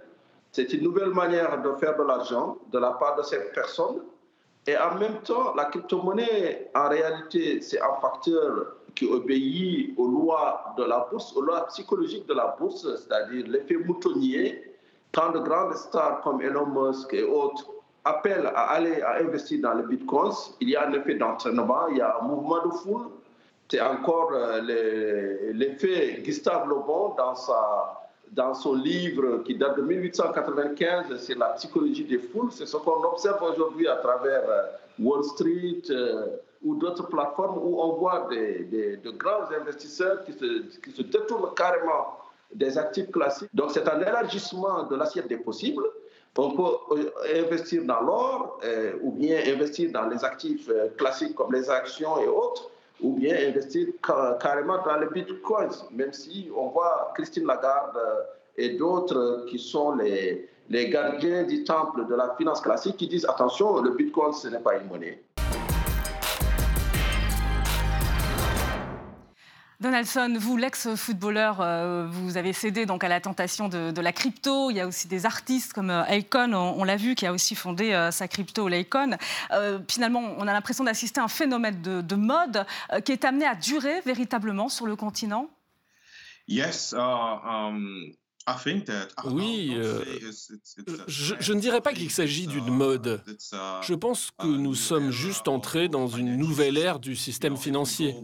c'est 0.52 0.72
une 0.72 0.82
nouvelle 0.82 1.10
manière 1.10 1.62
de 1.62 1.72
faire 1.74 1.96
de 1.96 2.02
l'argent 2.02 2.58
de 2.72 2.78
la 2.78 2.92
part 2.92 3.16
de 3.16 3.22
ces 3.22 3.38
personnes. 3.52 4.02
Et 4.66 4.76
en 4.76 4.94
même 4.96 5.20
temps, 5.22 5.54
la 5.54 5.66
crypto-monnaie, 5.66 6.70
en 6.74 6.88
réalité, 6.88 7.60
c'est 7.62 7.80
un 7.80 7.94
facteur 8.00 8.76
qui 8.94 9.06
obéit 9.06 9.94
aux 9.96 10.08
lois 10.08 10.74
de 10.76 10.84
la 10.84 11.06
bourse, 11.10 11.34
aux 11.36 11.42
lois 11.42 11.66
psychologiques 11.68 12.26
de 12.26 12.34
la 12.34 12.56
bourse, 12.58 12.82
c'est-à-dire 12.82 13.46
l'effet 13.48 13.76
moutonnier. 13.76 14.76
Quand 15.12 15.32
de 15.32 15.38
grandes 15.38 15.74
stars 15.74 16.20
comme 16.20 16.40
Elon 16.40 16.66
Musk 16.66 17.14
et 17.14 17.22
autres 17.22 17.66
appellent 18.04 18.46
à 18.46 18.70
aller 18.70 19.00
à 19.02 19.18
investir 19.18 19.60
dans 19.60 19.74
le 19.74 19.82
bitcoin, 19.84 20.32
il 20.60 20.70
y 20.70 20.76
a 20.76 20.86
un 20.86 20.92
effet 20.92 21.14
d'entraînement, 21.14 21.88
il 21.88 21.98
y 21.98 22.00
a 22.00 22.18
un 22.20 22.26
mouvement 22.26 22.64
de 22.66 22.72
foule. 22.72 23.06
C'est 23.70 23.80
encore 23.80 24.30
euh, 24.32 24.60
l'effet 25.52 26.20
Gustave 26.24 26.68
Le 26.68 26.76
Bon 26.76 27.14
dans, 27.16 27.34
sa, 27.34 27.99
dans 28.32 28.54
son 28.54 28.74
livre 28.74 29.42
qui 29.44 29.56
date 29.56 29.76
de 29.76 29.82
1895 29.82 31.16
c'est 31.18 31.36
la 31.36 31.48
psychologie 31.50 32.04
des 32.04 32.18
foules. 32.18 32.50
C'est 32.52 32.66
ce 32.66 32.76
qu'on 32.76 33.02
observe 33.04 33.42
aujourd'hui 33.42 33.88
à 33.88 33.96
travers 33.96 34.48
euh, 34.48 34.62
Wall 34.98 35.24
Street 35.24 35.82
euh, 35.90 36.26
ou 36.62 36.76
d'autres 36.76 37.08
plateformes 37.08 37.58
où 37.58 37.80
on 37.80 37.94
voit 37.94 38.28
de 38.30 39.10
grands 39.10 39.50
investisseurs 39.58 40.24
qui 40.24 40.32
se, 40.32 40.62
qui 40.80 41.04
détournent 41.04 41.54
carrément 41.54 42.18
des 42.54 42.76
actifs 42.76 43.10
classiques. 43.10 43.50
Donc 43.54 43.70
c'est 43.70 43.88
un 43.88 44.00
élargissement 44.00 44.84
de 44.84 44.96
l'assiette 44.96 45.28
des 45.28 45.38
possibles. 45.38 45.84
On 46.36 46.50
peut 46.52 46.96
euh, 46.96 47.44
investir 47.44 47.84
dans 47.84 48.00
l'or 48.00 48.60
ou 49.02 49.10
bien 49.12 49.40
investir 49.46 49.90
dans 49.90 50.06
les 50.06 50.24
actifs 50.24 50.70
classiques 50.96 51.34
comme 51.34 51.52
les 51.52 51.68
actions 51.68 52.18
et 52.20 52.28
autres, 52.28 52.70
ou 53.02 53.12
bien 53.14 53.36
investir 53.48 53.88
carrément 54.40 54.78
dans 54.84 54.96
les 54.98 55.06
bitcoins, 55.08 55.70
même 55.90 56.12
si 56.12 56.50
on 56.54 56.68
voit 56.68 57.12
Christine 57.14 57.46
Lagarde 57.46 57.98
et 58.56 58.70
d'autres 58.76 59.46
qui 59.48 59.58
sont 59.58 59.94
les, 59.96 60.48
les 60.68 60.90
gardiens 60.90 61.44
du 61.44 61.64
temple 61.64 62.06
de 62.06 62.14
la 62.14 62.34
finance 62.36 62.60
classique 62.60 62.96
qui 62.96 63.08
disent 63.08 63.26
attention, 63.26 63.80
le 63.80 63.90
bitcoin 63.90 64.32
ce 64.32 64.48
n'est 64.48 64.60
pas 64.60 64.76
une 64.76 64.88
monnaie. 64.88 65.22
Donaldson, 69.80 70.34
vous, 70.38 70.58
l'ex-footballeur, 70.58 71.62
euh, 71.62 72.06
vous 72.06 72.36
avez 72.36 72.52
cédé 72.52 72.84
donc 72.84 73.02
à 73.02 73.08
la 73.08 73.18
tentation 73.18 73.68
de, 73.68 73.98
la 73.98 74.12
crypto. 74.12 74.70
Il 74.70 74.76
y 74.76 74.80
a 74.80 74.86
aussi 74.86 75.08
des 75.08 75.24
artistes 75.24 75.72
comme 75.72 75.88
euh, 75.88 76.02
Akon, 76.02 76.52
on, 76.52 76.84
l'a 76.84 76.96
vu, 76.96 77.14
qui 77.14 77.24
a 77.24 77.32
aussi 77.32 77.54
fondé 77.54 77.94
euh, 77.94 78.10
sa 78.10 78.28
crypto, 78.28 78.68
l'Akon. 78.68 79.16
finalement, 79.88 80.22
on 80.36 80.46
a 80.46 80.52
l'impression 80.52 80.84
d'assister 80.84 81.20
à 81.20 81.24
un 81.24 81.28
phénomène 81.28 81.80
de, 81.80 82.02
de 82.02 82.14
mode 82.14 82.66
qui 83.06 83.12
est 83.12 83.24
amené 83.24 83.46
à 83.46 83.54
durer 83.54 84.02
véritablement 84.02 84.68
sur 84.68 84.86
le 84.86 84.96
continent? 84.96 85.48
Yes, 86.46 86.92
uh, 86.92 86.98
um, 86.98 88.12
oui, 89.24 89.72
euh, 89.74 90.04
je, 91.06 91.52
ne 91.52 91.60
dirais 91.60 91.80
pas 91.80 91.92
qu'il 91.92 92.10
s'agit 92.10 92.46
d'une 92.46 92.68
uh, 92.68 92.70
mode. 92.70 93.22
Uh, 93.28 93.56
je 93.82 93.94
pense 93.94 94.30
que 94.38 94.46
nous 94.46 94.74
sommes 94.74 95.10
juste 95.10 95.46
entrés 95.46 95.88
dans 95.88 96.08
une 96.08 96.36
nouvelle 96.36 96.76
ère 96.76 96.98
du 96.98 97.16
système 97.16 97.56
financier. 97.56 98.14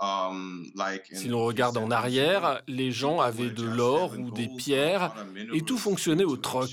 Um, 0.00 0.70
si 1.12 1.28
l'on 1.28 1.44
regarde 1.44 1.76
en 1.78 1.90
arrière, 1.90 2.62
les 2.68 2.92
gens 2.92 3.20
avaient 3.20 3.50
de 3.50 3.64
l'or 3.64 4.14
ou 4.18 4.30
des 4.30 4.48
pierres 4.48 5.14
et 5.52 5.62
tout 5.62 5.78
fonctionnait 5.78 6.24
au 6.24 6.36
troc. 6.36 6.70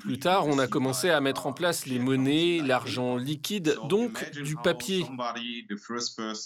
Plus 0.00 0.18
tard, 0.18 0.46
on 0.46 0.58
a 0.58 0.66
commencé 0.66 1.10
à 1.10 1.20
mettre 1.20 1.46
en 1.46 1.52
place 1.52 1.86
les 1.86 1.98
monnaies, 1.98 2.60
l'argent 2.64 3.16
liquide, 3.16 3.76
donc 3.88 4.30
du 4.32 4.56
papier. 4.56 5.06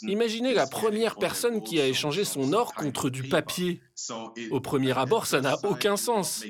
Imaginez 0.02 0.54
la 0.54 0.66
première 0.66 1.16
personne 1.16 1.62
qui 1.62 1.80
a 1.80 1.86
échangé 1.86 2.24
son 2.24 2.52
or 2.52 2.74
contre 2.74 3.08
du 3.08 3.24
papier. 3.24 3.80
Au 4.50 4.60
premier 4.60 4.96
abord, 4.96 5.26
ça 5.26 5.40
n'a 5.40 5.56
aucun 5.64 5.96
sens. 5.96 6.44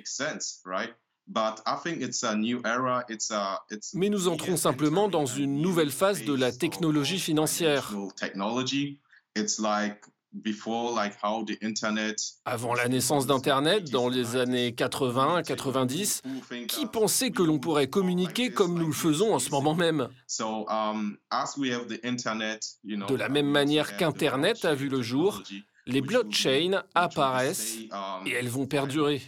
Mais 3.95 4.09
nous 4.09 4.29
entrons 4.29 4.57
simplement 4.57 5.09
dans 5.09 5.27
une 5.27 5.61
nouvelle 5.61 5.91
phase 5.91 6.25
de 6.25 6.35
la 6.35 6.51
technologie 6.51 7.21
financière. 7.21 7.95
Avant 12.45 12.75
la 12.75 12.89
naissance 12.89 13.27
d'Internet, 13.27 13.91
dans 13.91 14.09
les 14.09 14.37
années 14.37 14.71
80-90, 14.71 16.23
qui 16.69 16.87
pensait 16.87 17.31
que 17.31 17.43
l'on 17.43 17.59
pourrait 17.59 17.89
communiquer 17.89 18.51
comme 18.51 18.79
nous 18.79 18.87
le 18.87 18.93
faisons 18.93 19.35
en 19.35 19.39
ce 19.39 19.51
moment 19.51 19.75
même? 19.75 20.09
Um, 20.41 21.19
De 22.85 23.15
la 23.15 23.29
même 23.29 23.51
manière 23.51 23.97
qu'Internet 23.97 24.65
a 24.65 24.75
vu 24.75 24.89
le 24.89 25.03
jour, 25.03 25.43
les 25.87 26.01
blockchains 26.01 26.83
apparaissent 26.95 27.79
um, 27.91 28.27
et 28.27 28.31
elles 28.31 28.49
vont 28.49 28.67
perdurer. 28.67 29.21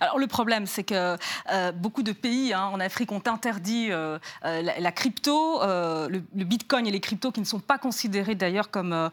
Alors 0.00 0.18
le 0.18 0.26
problème, 0.26 0.66
c'est 0.66 0.84
que 0.84 1.16
euh, 1.50 1.72
beaucoup 1.72 2.02
de 2.02 2.12
pays 2.12 2.52
hein, 2.52 2.70
en 2.72 2.80
Afrique 2.80 3.12
ont 3.12 3.22
interdit 3.26 3.88
euh, 3.90 4.18
euh, 4.44 4.62
la, 4.62 4.92
crypto, 4.92 5.60
le, 5.62 6.44
bitcoin 6.44 6.86
et 6.86 6.90
les 6.90 7.00
cryptos 7.00 7.32
qui 7.32 7.40
ne 7.40 7.46
sont 7.46 7.60
pas 7.60 7.78
considérés 7.78 8.34
d'ailleurs 8.34 8.70
comme 8.70 9.10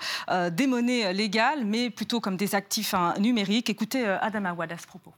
des 0.52 0.68
monnaies 0.68 1.14
légales, 1.14 1.66
mais 1.66 1.90
plutôt 1.90 2.20
comme 2.20 2.38
des 2.38 2.56
actifs 2.56 2.94
hein, 2.94 3.14
numériques. 3.20 3.70
Écoutez 3.70 4.06
Adam 4.06 4.46
Awad 4.46 4.72
à 4.72 4.78
ce 4.78 4.88
propos. 4.88 5.14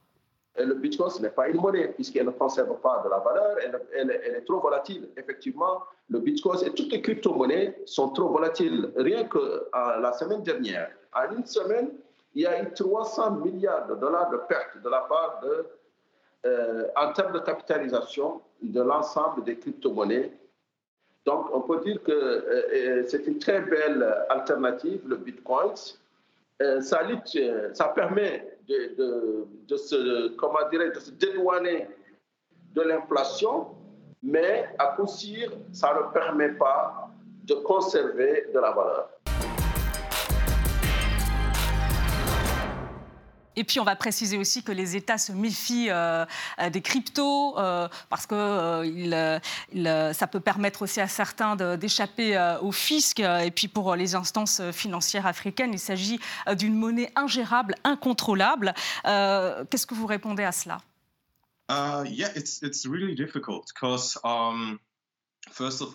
Le 0.57 0.75
bitcoin, 0.75 1.09
ce 1.09 1.21
n'est 1.21 1.29
pas 1.29 1.47
une 1.47 1.61
monnaie, 1.61 1.87
puisqu'elle 1.87 2.25
ne 2.25 2.31
conserve 2.31 2.79
pas 2.81 3.01
de 3.05 3.09
la 3.09 3.19
valeur, 3.19 3.57
elle, 3.63 3.79
elle, 3.95 4.35
est 4.35 4.45
trop 4.45 4.59
volatile. 4.59 5.07
Effectivement, 5.15 5.83
le 6.09 6.19
bitcoin 6.19 6.59
et 6.65 6.71
toutes 6.71 6.91
les 6.91 7.01
crypto-monnaies 7.01 7.77
sont 7.85 8.09
trop 8.09 8.29
volatiles. 8.29 8.91
Rien 8.97 9.23
que 9.23 9.69
la 9.73 10.11
semaine 10.13 10.43
dernière, 10.43 10.91
en 11.13 11.35
une 11.35 11.45
semaine, 11.45 11.91
il 12.33 12.43
y 12.43 12.47
a 12.47 12.61
eu 12.61 12.71
300 12.73 13.31
milliards 13.37 13.87
de 13.87 13.95
dollars 13.95 14.29
de 14.29 14.37
pertes 14.37 14.81
de 14.81 14.89
la 14.89 15.01
part 15.01 15.41
de, 15.43 15.65
euh, 16.45 16.87
en 16.95 17.11
termes 17.13 17.33
de 17.33 17.39
capitalisation 17.39 18.41
de 18.61 18.81
l'ensemble 18.81 19.43
des 19.43 19.57
crypto-monnaies. 19.57 20.31
Donc, 21.25 21.47
on 21.53 21.61
peut 21.61 21.81
dire 21.81 22.01
que 22.03 22.11
euh, 22.11 22.41
euh, 22.73 23.03
c'est 23.07 23.27
une 23.27 23.37
très 23.37 23.61
belle 23.61 24.03
alternative, 24.29 25.01
le 25.05 25.17
Bitcoin. 25.17 25.73
ça, 26.79 27.87
permet 27.93 28.57
de, 28.67 29.45
de, 29.67 29.77
se, 29.77 30.29
comment 30.35 30.59
de 30.71 30.99
se 30.99 31.11
dédouaner 31.11 31.87
de 32.73 32.81
l'inflation, 32.81 33.67
mais 34.23 34.69
à 34.79 34.95
coup 34.95 35.07
sûr, 35.07 35.51
ça 35.73 35.93
ne 35.93 36.13
permet 36.13 36.53
pas 36.53 37.09
de 37.43 37.55
conserver 37.55 38.47
de 38.53 38.59
la 38.59 38.71
valeur. 38.71 39.09
Et 43.61 43.63
puis 43.63 43.79
on 43.79 43.83
va 43.83 43.95
préciser 43.95 44.39
aussi 44.39 44.63
que 44.63 44.71
les 44.71 44.95
États 44.95 45.19
se 45.19 45.31
méfient 45.31 45.91
euh, 45.91 46.25
des 46.73 46.81
cryptos 46.81 47.59
euh, 47.59 47.87
parce 48.09 48.25
que 48.25 48.33
euh, 48.33 50.13
ça 50.13 50.25
peut 50.25 50.39
permettre 50.39 50.81
aussi 50.81 50.99
à 50.99 51.07
certains 51.07 51.55
d'échapper 51.77 52.55
au 52.63 52.71
fisc. 52.71 53.19
Et 53.19 53.51
puis 53.51 53.67
pour 53.67 53.95
les 53.95 54.15
instances 54.15 54.63
financières 54.71 55.27
africaines, 55.27 55.73
il 55.73 55.79
s'agit 55.79 56.19
d'une 56.57 56.73
monnaie 56.73 57.11
ingérable, 57.15 57.75
incontrôlable. 57.83 58.73
Qu'est-ce 59.03 59.85
que 59.85 59.93
vous 59.93 60.07
répondez 60.07 60.43
à 60.43 60.51
cela? 60.51 60.79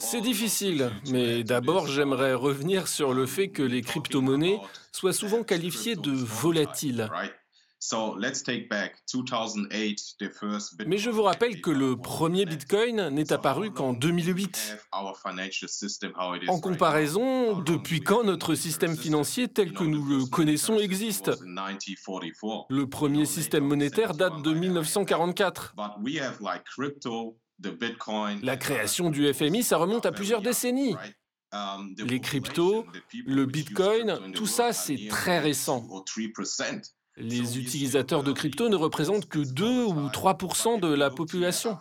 C'est 0.01 0.21
difficile, 0.21 0.91
mais 1.09 1.45
d'abord 1.45 1.87
j'aimerais 1.87 2.35
revenir 2.35 2.89
sur 2.89 3.15
le 3.15 3.27
fait 3.27 3.49
que 3.49 3.63
les 3.63 3.83
crypto-monnaies 3.83 4.61
soient 4.93 5.13
souvent 5.13 5.43
qualifiées 5.43 5.97
de 5.97 6.11
volatiles. 6.11 7.09
Mais 10.87 10.99
je 10.99 11.11
vous 11.11 11.23
rappelle 11.23 11.61
que 11.61 11.71
le 11.71 11.97
premier 11.97 12.45
Bitcoin 12.45 13.09
n'est 13.11 13.33
apparu 13.33 13.71
qu'en 13.71 13.93
2008. 13.93 14.77
En 16.49 16.61
comparaison, 16.61 17.61
depuis 17.61 18.01
quand 18.01 18.25
notre 18.25 18.55
système 18.55 18.97
financier 18.97 19.49
tel 19.49 19.73
que 19.73 19.85
nous 19.85 20.05
le 20.05 20.27
connaissons 20.27 20.79
existe 20.79 21.31
Le 22.69 22.87
premier 22.87 23.27
système 23.27 23.65
monétaire 23.65 24.15
date 24.15 24.43
de 24.43 24.53
1944. 24.53 25.75
La 28.43 28.57
création 28.57 29.11
du 29.11 29.33
FMI, 29.33 29.63
ça 29.63 29.77
remonte 29.77 30.07
à 30.07 30.13
plusieurs 30.13 30.43
décennies. 30.43 30.97
Um, 31.53 31.95
Les 32.09 32.21
cryptos, 32.21 32.85
le 33.25 33.47
Bitcoin, 33.47 34.33
tout 34.35 34.47
ça, 34.47 34.73
c'est 34.73 35.07
très 35.09 35.39
récent. 35.39 35.87
Les 37.17 37.59
utilisateurs 37.59 38.23
de 38.23 38.33
crypto 38.33 38.69
ne 38.69 38.77
représentent 38.77 39.29
que 39.29 39.39
2 39.39 39.85
ou 39.85 40.09
3 40.11 40.37
de 40.81 40.93
la 40.93 41.11
population. 41.11 41.79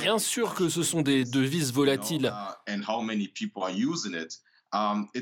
Bien 0.00 0.18
sûr 0.18 0.54
que 0.54 0.68
ce 0.68 0.82
sont 0.84 1.02
des 1.02 1.24
devises 1.24 1.72
volatiles. 1.72 2.32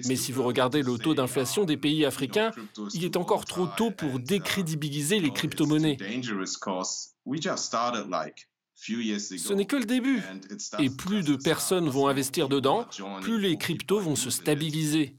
Mais 0.07 0.17
si 0.17 0.33
vous 0.33 0.43
regardez 0.43 0.83
le 0.83 0.99
taux 0.99 1.15
d'inflation 1.15 1.65
des 1.65 1.77
pays 1.77 2.05
africains, 2.05 2.51
il 2.95 3.05
est 3.05 3.17
encore 3.17 3.45
trop 3.45 3.67
tôt 3.67 3.91
pour 3.91 4.19
décrédibiliser 4.19 5.21
les 5.21 5.31
crypto-monnaies. 5.31 5.97
Ce 8.75 9.53
n'est 9.53 9.67
que 9.67 9.77
le 9.77 9.85
début. 9.85 10.23
Et 10.79 10.91
plus 10.91 11.23
de 11.23 11.37
personnes 11.37 11.89
vont 11.89 12.09
investir 12.09 12.49
dedans, 12.49 12.87
plus 13.21 13.41
les 13.41 13.57
cryptos 13.57 14.01
vont 14.01 14.17
se 14.17 14.31
stabiliser. 14.31 15.15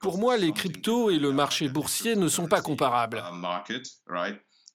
Pour 0.00 0.18
moi, 0.18 0.36
les 0.36 0.52
cryptos 0.52 1.10
et 1.10 1.18
le 1.18 1.32
marché 1.32 1.68
boursier 1.68 2.16
ne 2.16 2.28
sont 2.28 2.46
pas 2.46 2.62
comparables. 2.62 3.22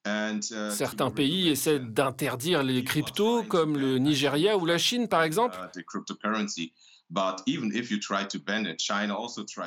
Uh, 0.06 0.38
Certains 0.70 1.10
pays 1.10 1.48
essaient 1.48 1.80
d'interdire 1.80 2.62
les 2.62 2.84
cryptos, 2.84 3.42
comme 3.42 3.76
le 3.76 3.98
Nigeria 3.98 4.56
ou 4.56 4.64
la 4.64 4.78
Chine, 4.78 5.08
par 5.08 5.24
exemple. 5.24 5.58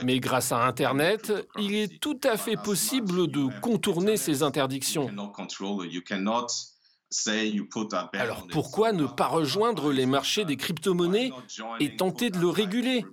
Mais 0.04 0.20
grâce 0.20 0.52
à 0.52 0.66
Internet, 0.66 1.34
il 1.58 1.74
est 1.74 2.00
tout 2.00 2.20
à 2.24 2.38
fait 2.38 2.58
possible 2.58 3.28
de 3.28 3.60
contourner 3.62 4.18
ces 4.18 4.44
interdictions. 4.44 5.10
Alors 8.14 8.48
pourquoi 8.52 8.92
ne 8.92 9.06
pas 9.06 9.28
rejoindre 9.28 9.92
les 9.92 10.06
marchés 10.06 10.46
des 10.46 10.58
crypto-monnaies 10.58 11.32
et 11.80 11.96
tenter 11.96 12.30
de 12.30 12.40
le 12.40 12.50
réguler? 12.50 13.06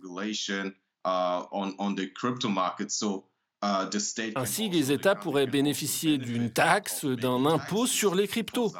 ainsi, 4.37 4.69
les 4.69 4.93
États 4.93 5.15
pourraient 5.15 5.47
bénéficier 5.47 6.19
d'une 6.19 6.53
taxe, 6.53 7.05
d'un 7.05 7.47
impôt 7.47 7.87
sur 7.87 8.15
les 8.15 8.29
cryptos. 8.29 8.73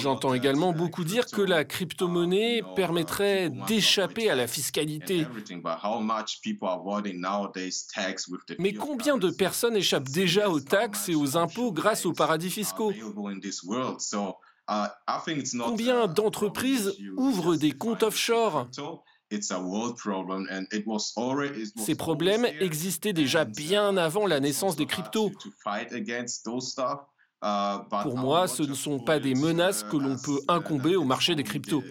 J'entends 0.00 0.34
également 0.34 0.72
beaucoup 0.72 1.04
dire 1.04 1.26
que 1.26 1.42
la 1.42 1.64
crypto-monnaie 1.64 2.62
permettrait 2.76 3.50
d'échapper 3.50 4.30
à 4.30 4.34
la 4.34 4.46
fiscalité. 4.46 5.26
Mais 8.58 8.72
combien 8.72 9.18
de 9.18 9.30
personnes 9.30 9.76
échappent 9.76 10.08
déjà 10.08 10.48
aux 10.48 10.60
taxes 10.60 11.08
et 11.08 11.14
aux 11.14 11.36
impôts 11.36 11.72
grâce 11.72 12.06
aux 12.06 12.12
paradis 12.12 12.50
fiscaux? 12.50 12.92
Combien 15.64 16.06
d'entreprises 16.06 16.92
ouvrent 17.16 17.56
des 17.56 17.72
comptes 17.72 18.02
offshore? 18.02 18.68
Ces 21.76 21.94
problèmes 21.94 22.46
existaient 22.60 23.12
déjà 23.12 23.44
bien 23.44 23.96
avant 23.96 24.26
la 24.26 24.40
naissance 24.40 24.76
des 24.76 24.86
cryptos. 24.86 25.32
Uh, 27.42 27.80
Pour 28.02 28.16
moi, 28.16 28.46
ce 28.46 28.62
ne 28.62 28.74
sont 28.74 29.00
pas 29.00 29.18
des 29.18 29.34
menaces 29.34 29.82
que 29.82 29.96
l'on 29.96 30.16
peut 30.16 30.40
incomber 30.46 30.94
au 30.94 31.04
marché 31.04 31.34
des 31.34 31.42
cryptos. 31.42 31.82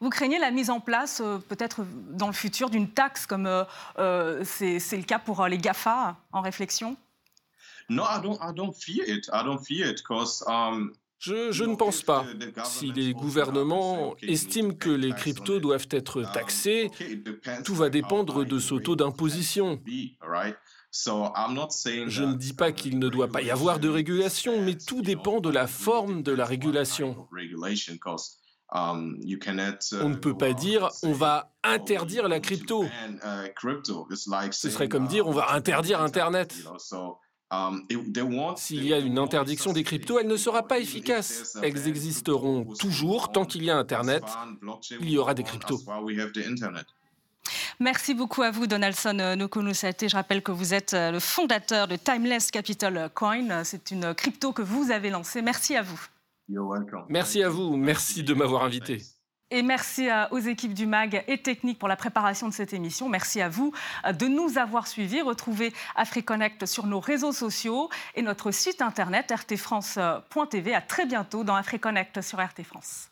Vous 0.00 0.10
craignez 0.10 0.38
la 0.38 0.50
mise 0.50 0.70
en 0.70 0.80
place, 0.80 1.20
euh, 1.20 1.38
peut-être 1.38 1.84
dans 2.10 2.26
le 2.26 2.32
futur, 2.32 2.70
d'une 2.70 2.90
taxe 2.90 3.26
comme 3.26 3.46
euh, 3.46 3.64
euh, 3.98 4.42
c'est 4.44 4.96
le 4.96 5.04
cas 5.04 5.20
pour 5.20 5.46
les 5.46 5.58
GAFA 5.58 6.16
en 6.32 6.40
réflexion? 6.40 6.96
Je, 11.22 11.64
ne 11.64 11.76
pense 11.76 12.02
pas. 12.02 12.26
Si 12.64 12.90
les 12.92 13.12
gouvernements 13.12 14.16
estiment 14.22 14.74
que 14.74 14.90
les 14.90 15.12
cryptos 15.12 15.60
doivent 15.60 15.86
être 15.90 16.22
taxés, 16.32 16.90
tout 17.64 17.74
va 17.74 17.90
dépendre 17.90 18.44
de 18.44 18.58
ce 18.58 18.74
taux 18.74 18.96
d'imposition. 18.96 19.80
Je 20.92 22.22
ne 22.24 22.34
dis 22.34 22.54
pas 22.54 22.72
qu'il 22.72 22.98
ne 22.98 23.08
doit 23.08 23.28
pas 23.28 23.40
y 23.40 23.50
avoir 23.50 23.78
de 23.78 23.88
régulation, 23.88 24.60
mais 24.60 24.76
tout 24.76 25.00
dépend 25.00 25.40
de 25.40 25.48
la 25.48 25.68
forme 25.68 26.22
de 26.22 26.32
la 26.32 26.44
régulation. 26.44 27.28
Um, 28.74 29.20
on 30.00 30.08
ne 30.08 30.14
peut 30.14 30.36
pas 30.36 30.54
dire 30.54 30.88
on 31.02 31.12
va 31.12 31.52
interdire 31.62 32.26
la 32.26 32.40
crypto. 32.40 32.86
Ce 34.50 34.70
serait 34.70 34.88
comme 34.88 35.06
dire 35.08 35.28
on 35.28 35.32
va 35.32 35.52
interdire 35.52 36.00
Internet. 36.00 36.54
Um, 37.52 37.82
S'il 38.56 38.86
y 38.86 38.94
a 38.94 38.98
une 38.98 39.18
interdiction 39.18 39.74
des 39.74 39.84
cryptos, 39.84 40.18
elle 40.18 40.26
ne 40.26 40.38
sera 40.38 40.66
pas 40.66 40.78
efficace. 40.78 41.58
Elles 41.62 41.86
existeront 41.86 42.64
toujours 42.78 43.30
tant 43.30 43.44
qu'il 43.44 43.62
y 43.62 43.70
a 43.70 43.76
Internet. 43.76 44.24
Il 45.00 45.10
y 45.10 45.18
aura 45.18 45.34
des 45.34 45.42
cryptos. 45.42 45.78
Merci 47.78 48.14
beaucoup 48.14 48.42
à 48.42 48.50
vous, 48.50 48.66
Donaldson 48.66 49.34
Nokonusate. 49.36 50.08
Je 50.08 50.16
rappelle 50.16 50.42
que 50.42 50.52
vous 50.52 50.72
êtes 50.72 50.94
euh, 50.94 51.10
le 51.10 51.18
fondateur 51.18 51.88
de 51.88 51.96
Timeless 51.96 52.50
Capital 52.50 53.10
Coin. 53.14 53.64
C'est 53.64 53.90
une 53.90 54.14
crypto 54.14 54.52
que 54.52 54.62
vous 54.62 54.90
avez 54.90 55.10
lancée. 55.10 55.42
Merci 55.42 55.76
à 55.76 55.82
vous. 55.82 56.00
Merci 57.08 57.42
à 57.42 57.48
vous. 57.50 57.76
Merci 57.76 58.22
de 58.22 58.32
m'avoir 58.32 58.64
invité. 58.64 59.02
Et 59.54 59.60
merci 59.60 60.08
aux 60.30 60.38
équipes 60.38 60.72
du 60.72 60.86
MAG 60.86 61.24
et 61.28 61.36
Technique 61.36 61.78
pour 61.78 61.86
la 61.86 61.96
préparation 61.96 62.48
de 62.48 62.54
cette 62.54 62.72
émission. 62.72 63.10
Merci 63.10 63.42
à 63.42 63.50
vous 63.50 63.70
euh, 64.06 64.14
de 64.14 64.26
nous 64.26 64.56
avoir 64.56 64.86
suivis. 64.86 65.20
Retrouvez 65.20 65.74
AfriConnect 65.94 66.64
sur 66.64 66.86
nos 66.86 67.00
réseaux 67.00 67.32
sociaux 67.32 67.90
et 68.14 68.22
notre 68.22 68.50
site 68.50 68.80
internet 68.80 69.30
rtfrance.tv. 69.30 70.74
À 70.74 70.80
très 70.80 71.04
bientôt 71.04 71.44
dans 71.44 71.54
AfriConnect 71.54 72.22
sur 72.22 72.42
RT 72.42 72.62
France. 72.64 73.11